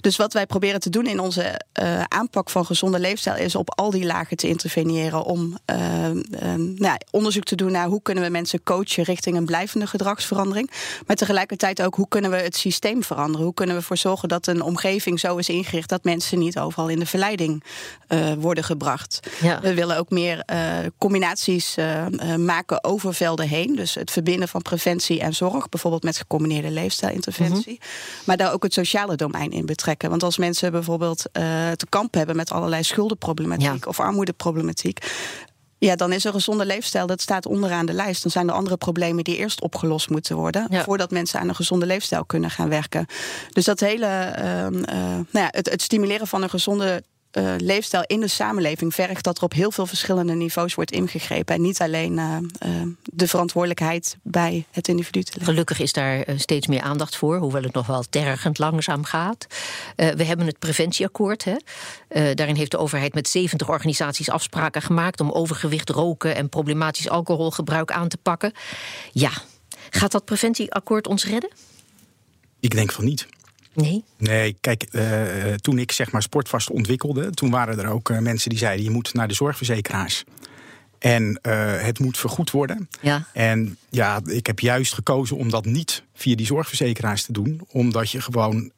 Dus 0.00 0.16
wat 0.16 0.32
wij 0.32 0.46
proberen 0.46 0.80
te 0.80 0.90
doen 0.90 1.06
in 1.06 1.20
onze 1.20 1.60
aanpak 2.08 2.50
van 2.50 2.66
gezonde 2.66 2.98
leefstijl 2.98 3.36
is 3.36 3.54
op 3.54 3.78
al 3.78 3.90
die 3.90 4.06
lagen 4.06 4.36
te 4.36 4.48
interveneren. 4.48 5.24
Om 5.24 5.58
ehm, 5.64 6.20
nou, 6.74 6.98
onderzoek 7.10 7.44
te 7.44 7.56
doen 7.56 7.72
naar 7.72 7.86
hoe 7.86 8.02
kunnen 8.02 8.24
we 8.24 8.29
mensen 8.30 8.62
coachen 8.62 9.04
richting 9.04 9.36
een 9.36 9.44
blijvende 9.44 9.86
gedragsverandering. 9.86 10.70
Maar 11.06 11.16
tegelijkertijd 11.16 11.82
ook 11.82 11.94
hoe 11.94 12.08
kunnen 12.08 12.30
we 12.30 12.36
het 12.36 12.56
systeem 12.56 13.02
veranderen? 13.02 13.44
Hoe 13.44 13.54
kunnen 13.54 13.74
we 13.74 13.80
ervoor 13.80 13.96
zorgen 13.96 14.28
dat 14.28 14.46
een 14.46 14.62
omgeving 14.62 15.20
zo 15.20 15.36
is 15.36 15.48
ingericht 15.48 15.88
dat 15.88 16.04
mensen 16.04 16.38
niet 16.38 16.58
overal 16.58 16.88
in 16.88 16.98
de 16.98 17.06
verleiding 17.06 17.64
uh, 18.08 18.32
worden 18.38 18.64
gebracht? 18.64 19.20
Ja. 19.40 19.60
We 19.60 19.74
willen 19.74 19.96
ook 19.96 20.10
meer 20.10 20.42
uh, 20.52 20.76
combinaties 20.98 21.76
uh, 21.78 22.06
maken 22.36 22.84
over 22.84 23.14
velden 23.14 23.48
heen. 23.48 23.76
Dus 23.76 23.94
het 23.94 24.10
verbinden 24.10 24.48
van 24.48 24.62
preventie 24.62 25.20
en 25.20 25.34
zorg, 25.34 25.68
bijvoorbeeld 25.68 26.02
met 26.02 26.16
gecombineerde 26.16 26.70
leefstijlinterventie. 26.70 27.78
-hmm. 27.80 28.24
Maar 28.24 28.36
daar 28.36 28.52
ook 28.52 28.62
het 28.62 28.72
sociale 28.72 29.16
domein 29.16 29.50
in 29.50 29.66
betrekken. 29.66 30.10
Want 30.10 30.22
als 30.22 30.38
mensen 30.38 30.72
bijvoorbeeld 30.72 31.22
te 31.32 31.86
kamp 31.88 32.14
hebben 32.14 32.36
met 32.36 32.50
allerlei 32.52 32.82
schuldenproblematiek 32.82 33.84
ja. 33.84 33.88
of 33.90 34.00
armoedeproblematiek, 34.00 34.98
ja, 35.80 35.96
dan 35.96 36.12
is 36.12 36.24
een 36.24 36.32
gezonde 36.32 36.66
leefstijl, 36.66 37.06
dat 37.06 37.20
staat 37.20 37.46
onderaan 37.46 37.86
de 37.86 37.92
lijst. 37.92 38.22
Dan 38.22 38.30
zijn 38.30 38.48
er 38.48 38.54
andere 38.54 38.76
problemen 38.76 39.24
die 39.24 39.36
eerst 39.36 39.60
opgelost 39.60 40.10
moeten 40.10 40.36
worden. 40.36 40.66
Voordat 40.84 41.10
mensen 41.10 41.40
aan 41.40 41.48
een 41.48 41.54
gezonde 41.54 41.86
leefstijl 41.86 42.24
kunnen 42.24 42.50
gaan 42.50 42.68
werken. 42.68 43.06
Dus 43.52 43.64
dat 43.64 43.80
hele, 43.80 44.34
uh, 44.38 44.44
uh, 44.44 44.68
nou 45.06 45.26
ja, 45.30 45.48
het, 45.50 45.70
het 45.70 45.82
stimuleren 45.82 46.26
van 46.26 46.42
een 46.42 46.50
gezonde 46.50 47.02
uh, 47.32 47.54
leefstijl 47.56 48.04
in 48.06 48.20
de 48.20 48.28
samenleving 48.28 48.94
vergt 48.94 49.24
dat 49.24 49.36
er 49.38 49.44
op 49.44 49.52
heel 49.52 49.70
veel 49.70 49.86
verschillende 49.86 50.34
niveaus 50.34 50.74
wordt 50.74 50.90
ingegrepen. 50.90 51.54
En 51.54 51.60
niet 51.60 51.80
alleen 51.80 52.12
uh, 52.12 52.36
uh, 52.66 52.82
de 53.02 53.28
verantwoordelijkheid 53.28 54.16
bij 54.22 54.66
het 54.70 54.88
individu 54.88 55.22
te 55.22 55.32
leggen. 55.34 55.52
Gelukkig 55.52 55.80
is 55.80 55.92
daar 55.92 56.24
steeds 56.36 56.66
meer 56.66 56.80
aandacht 56.80 57.16
voor, 57.16 57.36
hoewel 57.36 57.62
het 57.62 57.72
nog 57.72 57.86
wel 57.86 58.04
tergend 58.10 58.58
langzaam 58.58 59.04
gaat. 59.04 59.46
we 59.96 60.24
hebben 60.24 60.46
het 60.46 60.58
preventieakkoord. 60.58 61.44
Hè? 61.44 61.56
daarin 62.34 62.56
heeft 62.56 62.70
de 62.70 62.78
overheid 62.78 63.14
met 63.14 63.28
70 63.28 63.68
organisaties 63.68 64.30
afspraken 64.30 64.82
gemaakt 64.82 65.20
om 65.20 65.30
overgewicht, 65.30 65.88
roken 65.88 66.36
en 66.36 66.48
problematisch 66.48 67.08
alcoholgebruik 67.08 67.90
aan 67.92 68.08
te 68.08 68.16
pakken. 68.16 68.52
Ja, 69.12 69.30
gaat 69.90 70.12
dat 70.12 70.24
preventieakkoord 70.24 71.06
ons 71.06 71.26
redden? 71.26 71.50
Ik 72.60 72.74
denk 72.74 72.92
van 72.92 73.04
niet. 73.04 73.26
Nee? 73.74 74.04
Nee, 74.16 74.56
kijk, 74.60 74.86
uh, 74.90 75.02
toen 75.54 75.78
ik 75.78 75.92
zeg 75.92 76.12
maar 76.12 76.22
sportvast 76.22 76.70
ontwikkelde, 76.70 77.30
toen 77.30 77.50
waren 77.50 77.78
er 77.78 77.88
ook 77.88 78.08
uh, 78.08 78.18
mensen 78.18 78.50
die 78.50 78.58
zeiden: 78.58 78.84
je 78.84 78.90
moet 78.90 79.14
naar 79.14 79.28
de 79.28 79.34
zorgverzekeraars. 79.34 80.24
En 80.98 81.40
uh, 81.42 81.82
het 81.82 81.98
moet 81.98 82.18
vergoed 82.18 82.50
worden. 82.50 82.88
Ja. 83.00 83.26
En 83.32 83.76
ja, 83.90 84.20
ik 84.24 84.46
heb 84.46 84.60
juist 84.60 84.94
gekozen 84.94 85.36
om 85.36 85.50
dat 85.50 85.64
niet 85.64 86.02
via 86.14 86.36
die 86.36 86.46
zorgverzekeraars 86.46 87.22
te 87.22 87.32
doen. 87.32 87.60
Omdat 87.68 88.10
je 88.10 88.20
gewoon, 88.20 88.70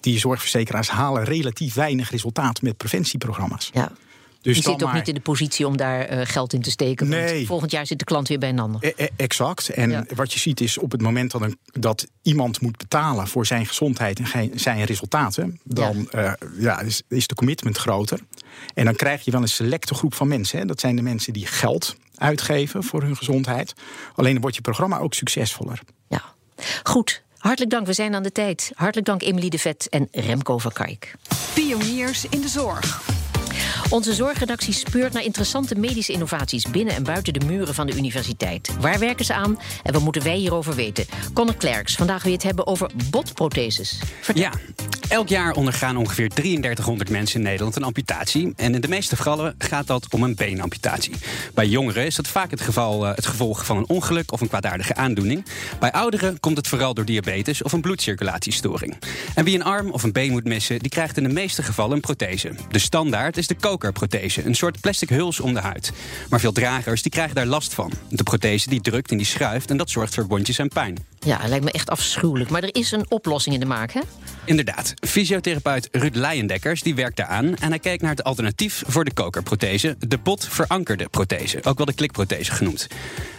die 0.00 0.18
zorgverzekeraars 0.18 0.88
halen 0.88 1.24
relatief 1.24 1.74
weinig 1.74 2.10
resultaat 2.10 2.62
met 2.62 2.76
preventieprogramma's. 2.76 3.70
Ja. 3.72 3.92
Dus 4.42 4.56
je 4.56 4.62
zit 4.62 4.82
ook 4.82 4.92
niet 4.92 5.08
in 5.08 5.14
de 5.14 5.20
positie 5.20 5.66
om 5.66 5.76
daar 5.76 6.12
uh, 6.12 6.20
geld 6.24 6.52
in 6.52 6.62
te 6.62 6.70
steken. 6.70 7.08
Nee. 7.08 7.34
Want 7.34 7.46
volgend 7.46 7.70
jaar 7.70 7.86
zit 7.86 7.98
de 7.98 8.04
klant 8.04 8.28
weer 8.28 8.38
bij 8.38 8.48
een 8.48 8.58
ander. 8.58 8.84
E, 8.84 8.92
e 8.96 9.08
exact. 9.16 9.68
En 9.68 9.90
ja. 9.90 10.04
wat 10.14 10.32
je 10.32 10.38
ziet 10.38 10.60
is 10.60 10.78
op 10.78 10.92
het 10.92 11.02
moment 11.02 11.30
dat, 11.30 11.42
een, 11.42 11.58
dat, 11.72 12.06
iemand 12.22 12.60
moet 12.60 12.76
betalen 12.76 13.28
voor 13.28 13.46
zijn 13.46 13.66
gezondheid 13.66 14.18
en 14.18 14.50
zijn 14.54 14.84
resultaten, 14.84 15.60
dan 15.64 16.08
ja. 16.10 16.36
Uh, 16.40 16.62
ja, 16.62 16.80
is, 16.80 17.02
is, 17.08 17.26
de 17.26 17.34
commitment 17.34 17.76
groter. 17.76 18.20
En 18.74 18.84
dan 18.84 18.94
krijg 18.94 19.24
je 19.24 19.30
wel 19.30 19.42
een 19.42 19.48
selecte 19.48 19.94
groep 19.94 20.14
van 20.14 20.28
mensen. 20.28 20.58
Hè. 20.58 20.64
Dat 20.64 20.80
zijn 20.80 20.96
de 20.96 21.02
mensen 21.02 21.32
die 21.32 21.46
geld 21.46 21.96
uitgeven 22.16 22.84
voor 22.84 23.02
hun 23.02 23.16
gezondheid. 23.16 23.72
Alleen 24.14 24.32
dan 24.32 24.40
wordt 24.40 24.56
je 24.56 24.62
programma 24.62 24.98
ook 24.98 25.14
succesvoller. 25.14 25.80
Ja, 26.08 26.22
goed. 26.82 27.22
Hartelijk 27.38 27.70
dank, 27.70 27.86
we 27.86 27.92
zijn 27.92 28.14
aan 28.14 28.22
de 28.22 28.32
tijd. 28.32 28.72
Hartelijk 28.74 29.06
dank 29.06 29.22
Emily 29.22 29.48
de 29.48 29.58
Vet 29.58 29.88
en 29.88 30.08
Remco 30.10 30.58
van 30.58 30.72
Kijk. 30.72 31.14
Pioniers 31.54 32.24
in 32.28 32.40
de 32.40 32.48
zorg. 32.48 33.11
Onze 33.90 34.14
zorgredactie 34.14 34.72
speurt 34.72 35.12
naar 35.12 35.24
interessante 35.24 35.74
medische 35.74 36.12
innovaties 36.12 36.70
binnen 36.70 36.94
en 36.94 37.02
buiten 37.02 37.32
de 37.32 37.46
muren 37.46 37.74
van 37.74 37.86
de 37.86 37.96
universiteit. 37.96 38.70
Waar 38.80 38.98
werken 38.98 39.24
ze 39.24 39.34
aan 39.34 39.58
en 39.82 39.92
wat 39.92 40.02
moeten 40.02 40.22
wij 40.22 40.36
hierover 40.36 40.74
weten? 40.74 41.06
Conor 41.32 41.56
Klerks, 41.56 41.94
vandaag 41.94 42.22
weer 42.22 42.32
het 42.32 42.42
hebben 42.42 42.66
over 42.66 42.90
botprotheses. 43.10 43.98
Ja, 44.34 44.52
elk 45.08 45.28
jaar 45.28 45.52
ondergaan 45.52 45.96
ongeveer 45.96 46.28
3300 46.28 47.10
mensen 47.10 47.36
in 47.38 47.46
Nederland 47.46 47.76
een 47.76 47.82
amputatie. 47.82 48.52
En 48.56 48.74
in 48.74 48.80
de 48.80 48.88
meeste 48.88 49.16
gevallen 49.16 49.54
gaat 49.58 49.86
dat 49.86 50.06
om 50.10 50.22
een 50.22 50.34
beenamputatie. 50.34 51.14
Bij 51.54 51.66
jongeren 51.66 52.06
is 52.06 52.14
dat 52.14 52.28
vaak 52.28 52.50
het, 52.50 52.60
geval, 52.60 53.06
uh, 53.06 53.14
het 53.14 53.26
gevolg 53.26 53.66
van 53.66 53.76
een 53.76 53.88
ongeluk 53.88 54.32
of 54.32 54.40
een 54.40 54.48
kwaadaardige 54.48 54.94
aandoening. 54.94 55.44
Bij 55.80 55.92
ouderen 55.92 56.40
komt 56.40 56.56
het 56.56 56.68
vooral 56.68 56.94
door 56.94 57.04
diabetes 57.04 57.62
of 57.62 57.72
een 57.72 57.80
bloedcirculatiestoring. 57.80 58.98
En 59.34 59.44
wie 59.44 59.54
een 59.54 59.64
arm 59.64 59.90
of 59.90 60.02
een 60.02 60.12
been 60.12 60.30
moet 60.30 60.44
missen, 60.44 60.78
die 60.78 60.90
krijgt 60.90 61.16
in 61.16 61.22
de 61.22 61.32
meeste 61.32 61.62
gevallen 61.62 61.94
een 61.94 62.00
prothese. 62.00 62.52
De 62.70 62.78
standaard 62.78 63.36
is 63.36 63.46
de 63.52 63.60
kokerprothese, 63.60 64.44
een 64.44 64.54
soort 64.54 64.80
plastic 64.80 65.08
huls 65.08 65.40
om 65.40 65.54
de 65.54 65.60
huid. 65.60 65.92
Maar 66.30 66.40
veel 66.40 66.52
dragers 66.52 67.02
die 67.02 67.12
krijgen 67.12 67.34
daar 67.34 67.46
last 67.46 67.74
van. 67.74 67.92
De 68.08 68.22
prothese 68.22 68.68
die 68.68 68.80
drukt 68.80 69.10
en 69.10 69.16
die 69.16 69.26
schuift 69.26 69.70
en 69.70 69.76
dat 69.76 69.90
zorgt 69.90 70.14
voor 70.14 70.26
wondjes 70.26 70.58
en 70.58 70.68
pijn. 70.68 71.11
Ja, 71.24 71.40
lijkt 71.46 71.64
me 71.64 71.70
echt 71.70 71.90
afschuwelijk. 71.90 72.50
Maar 72.50 72.62
er 72.62 72.74
is 72.74 72.92
een 72.92 73.10
oplossing 73.10 73.54
in 73.54 73.60
de 73.60 73.66
maak, 73.66 73.92
hè? 73.92 74.00
Inderdaad. 74.44 74.94
Fysiotherapeut 75.06 75.88
Ruud 75.90 76.14
Leijendekkers 76.14 76.82
die 76.82 76.94
werkt 76.94 77.20
aan 77.20 77.56
en 77.56 77.68
hij 77.68 77.78
kijkt 77.78 78.02
naar 78.02 78.10
het 78.10 78.24
alternatief 78.24 78.82
voor 78.86 79.04
de 79.04 79.12
kokerprothese, 79.12 79.96
de 79.98 80.18
botverankerde 80.18 81.08
prothese, 81.08 81.58
ook 81.62 81.76
wel 81.76 81.86
de 81.86 81.94
klikprothese 81.94 82.52
genoemd. 82.52 82.86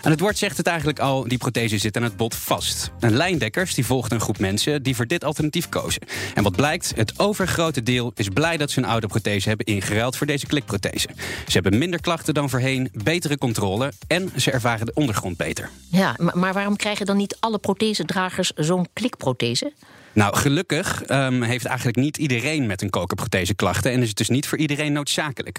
En 0.02 0.12
het 0.12 0.20
woord 0.20 0.38
zegt 0.38 0.58
het 0.58 0.68
eigenlijk 0.68 1.00
al, 1.00 1.28
die 1.28 1.38
prothese 1.38 1.78
zit 1.78 1.98
aan 1.98 2.04
het 2.04 2.18
bot 2.18 2.36
vast. 2.36 2.92
En 3.00 3.16
Leijendekkers 3.16 3.74
die 3.74 3.86
volgt 3.86 4.12
een 4.12 4.20
groep 4.20 4.40
mensen 4.40 4.84
die 4.84 4.96
voor 4.96 5.08
dit 5.08 5.24
alternatief 5.24 5.70
kozen. 5.70 6.02
En 6.34 6.44
wat 6.44 6.56
blijkt, 6.56 6.94
het 6.96 7.20
overgrote 7.20 7.84
deel 7.84 8.12
is 8.16 8.30
blij 8.30 8.58
dat 8.58 8.72
ze 8.72 8.80
een 8.80 8.86
oude 8.86 9.08
prothese 9.08 9.48
hebben 9.48 9.66
ingeruild 9.66 10.18
voor 10.18 10.28
deze 10.28 10.46
klikprothese. 10.46 11.10
Ze 11.48 11.60
hebben 11.60 11.78
minder 11.78 12.02
klachten 12.02 12.34
dan 12.34 12.50
voorheen, 12.50 12.90
betere 13.04 13.38
controle 13.38 13.92
en 14.08 14.32
ze 14.36 14.52
ervaren 14.52 14.86
de 14.86 14.94
ondergrond 14.94 15.38
beter. 15.38 15.70
Ja, 15.90 16.16
maar 16.34 16.54
waarom 16.54 16.76
krijgen 16.76 17.06
dan 17.06 17.18
niet 17.18 17.38
alle 17.40 17.58
prothesedragers 17.74 18.52
zo'n 18.56 18.88
klikprothese? 18.94 19.72
Nou, 20.14 20.36
gelukkig 20.36 21.10
um, 21.10 21.42
heeft 21.42 21.66
eigenlijk 21.66 21.98
niet 21.98 22.18
iedereen 22.18 22.68
met 22.68 22.82
een 22.82 22.90
kokerprothese 22.90 23.56
klachten 23.56 23.92
en 23.92 24.02
is 24.02 24.08
het 24.08 24.18
dus 24.18 24.30
niet 24.30 24.48
voor 24.50 24.58
iedereen 24.58 24.94
noodzakelijk. 24.94 25.58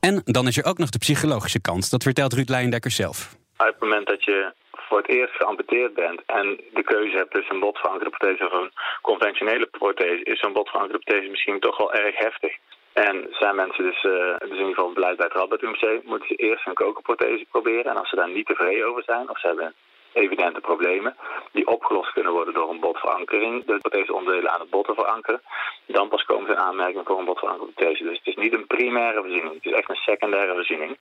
En 0.00 0.22
dan 0.24 0.46
is 0.46 0.56
er 0.58 0.64
ook 0.70 0.78
nog 0.78 0.90
de 0.90 0.98
psychologische 0.98 1.60
kant, 1.60 1.90
dat 1.90 2.02
vertelt 2.02 2.32
Ruud 2.32 2.48
Leijendekker 2.48 2.90
zelf. 2.90 3.18
Op 3.58 3.66
het 3.66 3.80
moment 3.80 4.06
dat 4.06 4.24
je 4.24 4.52
voor 4.88 4.98
het 4.98 5.08
eerst 5.08 5.34
geamputeerd 5.34 5.94
bent 5.94 6.20
en 6.26 6.46
de 6.74 6.84
keuze 6.84 7.16
hebt 7.16 7.32
tussen 7.34 7.54
een 7.54 7.60
botverankerde 7.60 8.16
prothese 8.16 8.46
of 8.46 8.52
een 8.52 8.72
conventionele 9.02 9.66
prothese, 9.66 10.24
is 10.24 10.40
zo'n 10.40 10.52
botverankerde 10.52 11.04
prothese 11.04 11.30
misschien 11.30 11.60
toch 11.60 11.76
wel 11.76 11.94
erg 11.94 12.18
heftig. 12.18 12.52
En 12.92 13.26
zijn 13.30 13.56
mensen 13.56 13.84
dus, 13.84 14.02
uh, 14.04 14.12
dus 14.38 14.58
in 14.58 14.66
ieder 14.66 14.74
geval 14.74 14.92
beleid 14.92 15.16
bij 15.16 15.26
het 15.26 15.36
Radboud 15.36 15.62
UMC, 15.62 16.04
moeten 16.04 16.28
ze 16.28 16.34
eerst 16.34 16.66
een 16.66 16.74
kokerprothese 16.74 17.46
proberen. 17.50 17.90
En 17.90 17.96
als 17.96 18.08
ze 18.08 18.16
daar 18.16 18.30
niet 18.30 18.46
tevreden 18.46 18.86
over 18.88 19.02
zijn, 19.02 19.30
of 19.30 19.40
ze 19.40 19.46
hebben 19.46 19.74
evidente 20.14 20.60
problemen 20.60 21.16
die 21.52 21.66
opgelost 21.66 22.12
kunnen 22.12 22.32
worden 22.32 22.54
door 22.54 22.70
een 22.70 22.80
botverankering, 22.80 23.64
de 23.64 23.78
prothese 23.78 24.14
onderdelen 24.14 24.50
aan 24.50 24.60
het 24.60 24.70
bot 24.70 24.86
te 24.86 24.94
verankeren, 24.94 25.42
dan 25.86 26.08
pas 26.08 26.24
komen 26.24 26.46
ze 26.46 26.52
in 26.52 26.58
aanmerking 26.58 27.06
voor 27.06 27.18
een 27.18 27.24
botverankerde 27.24 27.72
prothese. 27.72 28.04
Dus 28.04 28.18
het 28.18 28.26
is 28.26 28.36
niet 28.36 28.52
een 28.52 28.66
primaire 28.66 29.20
voorziening, 29.20 29.54
het 29.54 29.64
is 29.64 29.72
echt 29.72 29.88
een 29.88 29.94
secundaire 29.94 30.52
voorziening. 30.52 30.96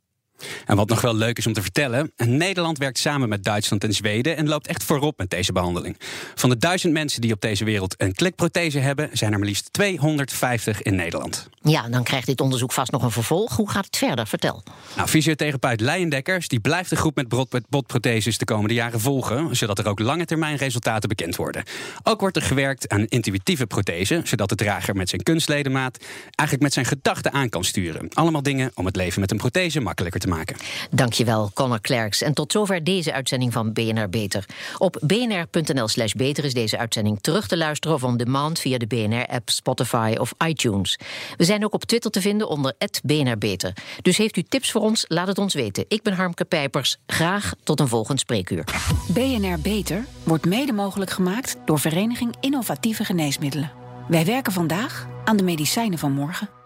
En 0.65 0.75
wat 0.75 0.89
nog 0.89 1.01
wel 1.01 1.15
leuk 1.15 1.37
is 1.37 1.47
om 1.47 1.53
te 1.53 1.61
vertellen: 1.61 2.11
Nederland 2.15 2.77
werkt 2.77 2.97
samen 2.97 3.29
met 3.29 3.43
Duitsland 3.43 3.83
en 3.83 3.93
Zweden 3.93 4.37
en 4.37 4.47
loopt 4.47 4.67
echt 4.67 4.83
voorop 4.83 5.17
met 5.17 5.29
deze 5.29 5.51
behandeling. 5.51 5.97
Van 6.35 6.49
de 6.49 6.57
duizend 6.57 6.93
mensen 6.93 7.21
die 7.21 7.33
op 7.33 7.41
deze 7.41 7.63
wereld 7.63 7.95
een 7.97 8.13
klikprothese 8.13 8.79
hebben, 8.79 9.09
zijn 9.11 9.31
er 9.31 9.37
maar 9.37 9.47
liefst 9.47 9.73
250 9.73 10.81
in 10.81 10.95
Nederland. 10.95 11.49
Ja, 11.61 11.89
dan 11.89 12.03
krijgt 12.03 12.27
dit 12.27 12.41
onderzoek 12.41 12.71
vast 12.71 12.91
nog 12.91 13.03
een 13.03 13.11
vervolg. 13.11 13.55
Hoe 13.55 13.69
gaat 13.69 13.85
het 13.85 13.97
verder? 13.97 14.27
Vertel. 14.27 14.63
Nou, 14.95 15.07
fysiotherapeut 15.07 15.81
Leijendekkers 15.81 16.47
die 16.47 16.59
blijft 16.59 16.89
de 16.89 16.95
groep 16.95 17.15
met 17.15 17.27
botprotheses 17.69 18.37
de 18.37 18.45
komende 18.45 18.73
jaren 18.73 18.99
volgen, 18.99 19.55
zodat 19.55 19.79
er 19.79 19.87
ook 19.87 19.99
lange 19.99 20.25
termijn 20.25 20.57
resultaten 20.57 21.09
bekend 21.09 21.35
worden. 21.35 21.63
Ook 22.03 22.19
wordt 22.19 22.35
er 22.35 22.41
gewerkt 22.41 22.89
aan 22.89 23.05
intuïtieve 23.05 23.65
prothese, 23.65 24.21
zodat 24.23 24.49
de 24.49 24.55
drager 24.55 24.95
met 24.95 25.09
zijn 25.09 25.23
kunstledemaat 25.23 25.97
eigenlijk 26.25 26.61
met 26.61 26.73
zijn 26.73 26.85
gedachten 26.85 27.31
aan 27.31 27.49
kan 27.49 27.63
sturen. 27.63 28.09
Allemaal 28.13 28.43
dingen 28.43 28.71
om 28.73 28.85
het 28.85 28.95
leven 28.95 29.19
met 29.19 29.31
een 29.31 29.37
prothese 29.37 29.79
makkelijker 29.79 30.19
te 30.19 30.27
maken 30.27 30.32
maken. 30.35 30.55
Dankjewel, 30.91 31.51
Connor 31.53 31.81
Klerks. 31.81 32.21
En 32.21 32.33
tot 32.33 32.51
zover 32.51 32.83
deze 32.83 33.13
uitzending 33.13 33.53
van 33.53 33.73
BNR 33.73 34.09
Beter. 34.09 34.45
Op 34.77 35.01
bnr.nl 35.01 35.87
slash 35.87 36.13
beter 36.13 36.45
is 36.45 36.53
deze 36.53 36.77
uitzending 36.77 37.21
terug 37.21 37.47
te 37.47 37.57
luisteren 37.57 37.95
of 37.95 38.03
on 38.03 38.17
demand 38.17 38.59
via 38.59 38.77
de 38.77 38.87
BNR-app, 38.87 39.49
Spotify 39.49 40.15
of 40.19 40.33
iTunes. 40.45 40.99
We 41.37 41.43
zijn 41.43 41.63
ook 41.63 41.73
op 41.73 41.83
Twitter 41.83 42.11
te 42.11 42.21
vinden 42.21 42.47
onder 42.47 42.73
BNR 43.03 43.37
Beter. 43.37 43.73
Dus 44.01 44.17
heeft 44.17 44.37
u 44.37 44.43
tips 44.43 44.71
voor 44.71 44.81
ons? 44.81 45.05
Laat 45.07 45.27
het 45.27 45.37
ons 45.37 45.53
weten. 45.53 45.85
Ik 45.87 46.01
ben 46.01 46.13
Harmke 46.13 46.45
Pijpers. 46.45 46.97
Graag 47.07 47.53
tot 47.63 47.79
een 47.79 47.87
volgend 47.87 48.19
spreekuur. 48.19 48.63
BNR 49.07 49.59
Beter 49.59 50.05
wordt 50.23 50.45
mede 50.45 50.73
mogelijk 50.73 51.11
gemaakt 51.11 51.57
door 51.65 51.79
Vereniging 51.79 52.35
Innovatieve 52.39 53.05
Geneesmiddelen. 53.05 53.71
Wij 54.07 54.25
werken 54.25 54.53
vandaag 54.53 55.07
aan 55.25 55.37
de 55.37 55.43
medicijnen 55.43 55.99
van 55.99 56.11
morgen. 56.11 56.62